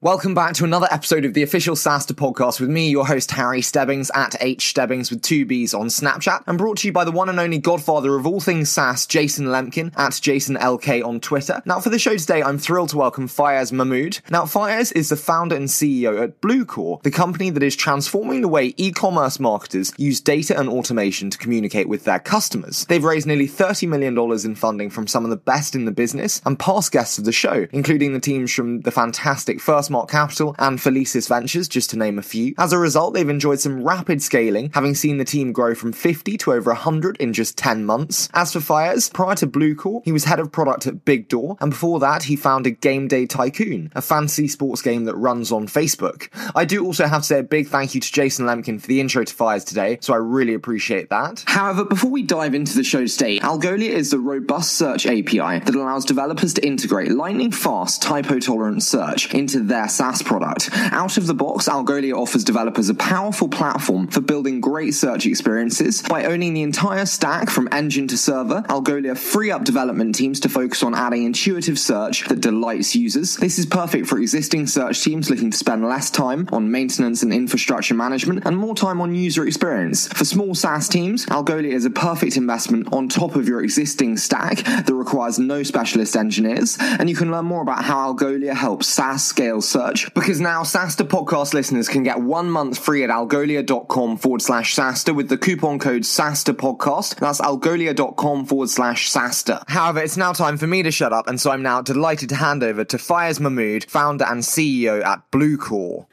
Welcome 0.00 0.32
back 0.32 0.54
to 0.54 0.64
another 0.64 0.86
episode 0.92 1.24
of 1.24 1.34
the 1.34 1.42
official 1.42 1.74
SaaStr 1.74 2.12
podcast 2.12 2.60
with 2.60 2.70
me, 2.70 2.88
your 2.88 3.04
host 3.04 3.32
Harry 3.32 3.60
Stebbings 3.60 4.12
at 4.14 4.36
H 4.40 4.68
Stebbings 4.68 5.10
with 5.10 5.22
two 5.22 5.44
B's 5.44 5.74
on 5.74 5.88
Snapchat, 5.88 6.44
and 6.46 6.56
brought 6.56 6.78
to 6.78 6.86
you 6.86 6.92
by 6.92 7.02
the 7.02 7.10
one 7.10 7.28
and 7.28 7.40
only 7.40 7.58
godfather 7.58 8.14
of 8.14 8.24
all 8.24 8.38
things 8.38 8.70
SaaS, 8.70 9.06
Jason 9.08 9.46
Lemkin 9.46 9.92
at 9.98 10.20
Jason 10.22 10.54
LK 10.54 11.04
on 11.04 11.18
Twitter. 11.18 11.60
Now, 11.64 11.80
for 11.80 11.90
the 11.90 11.98
show 11.98 12.16
today, 12.16 12.44
I'm 12.44 12.58
thrilled 12.58 12.90
to 12.90 12.96
welcome 12.96 13.26
Fayez 13.26 13.72
Mohamood. 13.72 14.20
Now, 14.30 14.44
Fayez 14.44 14.92
is 14.94 15.08
the 15.08 15.16
founder 15.16 15.56
and 15.56 15.66
CEO 15.66 16.22
at 16.22 16.40
Bluecore, 16.40 17.02
the 17.02 17.10
company 17.10 17.50
that 17.50 17.64
is 17.64 17.74
transforming 17.74 18.40
the 18.40 18.46
way 18.46 18.74
e-commerce 18.76 19.40
marketers 19.40 19.92
use 19.98 20.20
data 20.20 20.56
and 20.56 20.68
automation 20.68 21.28
to 21.30 21.38
communicate 21.38 21.88
with 21.88 22.04
their 22.04 22.20
customers. 22.20 22.84
They've 22.84 23.02
raised 23.02 23.26
nearly 23.26 23.48
$30 23.48 23.88
million 23.88 24.16
in 24.16 24.54
funding 24.54 24.90
from 24.90 25.08
some 25.08 25.24
of 25.24 25.30
the 25.30 25.36
best 25.36 25.74
in 25.74 25.86
the 25.86 25.90
business 25.90 26.40
and 26.44 26.56
past 26.56 26.92
guests 26.92 27.18
of 27.18 27.24
the 27.24 27.32
show, 27.32 27.66
including 27.72 28.12
the 28.12 28.20
teams 28.20 28.54
from 28.54 28.82
the 28.82 28.92
fantastic 28.92 29.60
First 29.60 29.87
Mark 29.90 30.10
Capital 30.10 30.54
and 30.58 30.78
Felicis 30.78 31.28
Ventures, 31.28 31.68
just 31.68 31.90
to 31.90 31.98
name 31.98 32.18
a 32.18 32.22
few. 32.22 32.54
As 32.58 32.72
a 32.72 32.78
result, 32.78 33.14
they've 33.14 33.28
enjoyed 33.28 33.60
some 33.60 33.82
rapid 33.82 34.22
scaling, 34.22 34.70
having 34.74 34.94
seen 34.94 35.18
the 35.18 35.24
team 35.24 35.52
grow 35.52 35.74
from 35.74 35.92
50 35.92 36.36
to 36.38 36.52
over 36.52 36.70
100 36.70 37.16
in 37.18 37.32
just 37.32 37.56
10 37.56 37.84
months. 37.84 38.28
As 38.34 38.52
for 38.52 38.60
Fayez, 38.60 39.12
prior 39.12 39.34
to 39.36 39.46
Bluecore, 39.46 40.02
he 40.04 40.12
was 40.12 40.24
head 40.24 40.40
of 40.40 40.52
product 40.52 40.86
at 40.86 41.04
BigDoor, 41.04 41.56
and 41.60 41.70
before 41.70 42.00
that, 42.00 42.24
he 42.24 42.36
founded 42.36 42.80
Gameday 42.80 43.28
Tycoon, 43.28 43.92
a 43.94 44.02
fantasy 44.02 44.48
sports 44.48 44.82
game 44.82 45.04
that 45.04 45.16
runs 45.16 45.52
on 45.52 45.66
Facebook. 45.66 46.28
I 46.54 46.64
do 46.64 46.84
also 46.84 47.06
have 47.06 47.22
to 47.22 47.26
say 47.26 47.38
a 47.40 47.42
big 47.44 47.68
thank 47.68 47.94
you 47.94 48.00
to 48.00 48.12
Jason 48.12 48.46
Lemkin 48.46 48.80
for 48.80 48.86
the 48.86 49.00
intro 49.00 49.24
to 49.24 49.34
Fayez 49.34 49.64
today, 49.64 49.98
so 50.00 50.14
I 50.14 50.18
really 50.18 50.54
appreciate 50.54 51.10
that. 51.10 51.44
However, 51.46 51.84
before 51.84 52.10
we 52.10 52.22
dive 52.22 52.54
into 52.54 52.74
the 52.74 52.84
show 52.84 53.06
today, 53.06 53.38
Algolia 53.38 53.90
is 53.90 54.10
the 54.10 54.18
robust 54.18 54.74
search 54.74 55.06
API 55.06 55.60
that 55.60 55.74
allows 55.74 56.04
developers 56.04 56.54
to 56.54 56.66
integrate 56.66 57.10
lightning 57.12 57.52
fast 57.52 58.02
typo 58.02 58.38
tolerant 58.38 58.82
search 58.82 59.32
into 59.34 59.60
their 59.60 59.77
their 59.78 59.88
SaaS 59.88 60.22
product. 60.22 60.70
Out 60.74 61.16
of 61.18 61.28
the 61.28 61.34
box, 61.34 61.68
Algolia 61.68 62.14
offers 62.14 62.42
developers 62.42 62.88
a 62.88 62.94
powerful 62.94 63.48
platform 63.48 64.08
for 64.08 64.20
building 64.20 64.60
great 64.60 64.92
search 64.92 65.24
experiences. 65.24 66.02
By 66.02 66.24
owning 66.24 66.52
the 66.54 66.62
entire 66.62 67.06
stack 67.06 67.48
from 67.48 67.68
engine 67.70 68.08
to 68.08 68.18
server, 68.18 68.62
Algolia 68.68 69.16
free 69.16 69.52
up 69.52 69.62
development 69.62 70.16
teams 70.16 70.40
to 70.40 70.48
focus 70.48 70.82
on 70.82 70.96
adding 70.96 71.22
intuitive 71.22 71.78
search 71.78 72.26
that 72.26 72.40
delights 72.40 72.96
users. 72.96 73.36
This 73.36 73.58
is 73.58 73.66
perfect 73.66 74.08
for 74.08 74.18
existing 74.18 74.66
search 74.66 75.00
teams 75.00 75.30
looking 75.30 75.52
to 75.52 75.56
spend 75.56 75.84
less 75.84 76.10
time 76.10 76.48
on 76.50 76.72
maintenance 76.72 77.22
and 77.22 77.32
infrastructure 77.32 77.94
management 77.94 78.44
and 78.46 78.56
more 78.56 78.74
time 78.74 79.00
on 79.00 79.14
user 79.14 79.46
experience. 79.46 80.08
For 80.08 80.24
small 80.24 80.56
SaaS 80.56 80.88
teams, 80.88 81.26
Algolia 81.26 81.70
is 81.70 81.84
a 81.84 81.90
perfect 81.90 82.36
investment 82.36 82.92
on 82.92 83.08
top 83.08 83.36
of 83.36 83.46
your 83.46 83.62
existing 83.62 84.16
stack 84.16 84.64
that 84.64 84.92
requires 84.92 85.38
no 85.38 85.62
specialist 85.62 86.16
engineers, 86.16 86.76
and 86.80 87.08
you 87.08 87.14
can 87.14 87.30
learn 87.30 87.44
more 87.44 87.62
about 87.62 87.84
how 87.84 88.12
Algolia 88.12 88.54
helps 88.54 88.88
SaaS 88.88 89.24
scale 89.24 89.62
search 89.68 90.12
because 90.14 90.40
now 90.40 90.62
SaaStr 90.62 91.06
podcast 91.06 91.54
listeners 91.54 91.88
can 91.88 92.02
get 92.02 92.20
one 92.20 92.50
month 92.50 92.78
free 92.78 93.04
at 93.04 93.10
algolia.com 93.10 94.16
forward 94.16 94.42
slash 94.42 94.74
SaaStr 94.74 95.14
with 95.14 95.28
the 95.28 95.38
coupon 95.38 95.78
code 95.78 96.02
SaaStr 96.02 96.54
podcast. 96.54 97.16
That's 97.16 97.40
algolia.com 97.40 98.46
forward 98.46 98.70
slash 98.70 99.10
SaaStr. 99.10 99.62
However, 99.68 100.00
it's 100.00 100.16
now 100.16 100.32
time 100.32 100.56
for 100.56 100.66
me 100.66 100.82
to 100.82 100.90
shut 100.90 101.12
up, 101.12 101.28
and 101.28 101.40
so 101.40 101.50
I'm 101.50 101.62
now 101.62 101.82
delighted 101.82 102.30
to 102.30 102.34
hand 102.34 102.62
over 102.62 102.84
to 102.84 102.96
Fayez 102.96 103.38
Mohamood, 103.38 103.88
founder 103.88 104.24
and 104.24 104.42
CEO 104.42 105.04
at 105.04 105.30
Bluecore. 105.30 106.06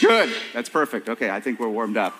Good. 0.00 0.34
That's 0.52 0.68
perfect. 0.68 1.08
Okay, 1.08 1.30
I 1.30 1.40
think 1.40 1.60
we're 1.60 1.68
warmed 1.68 1.96
up. 1.96 2.14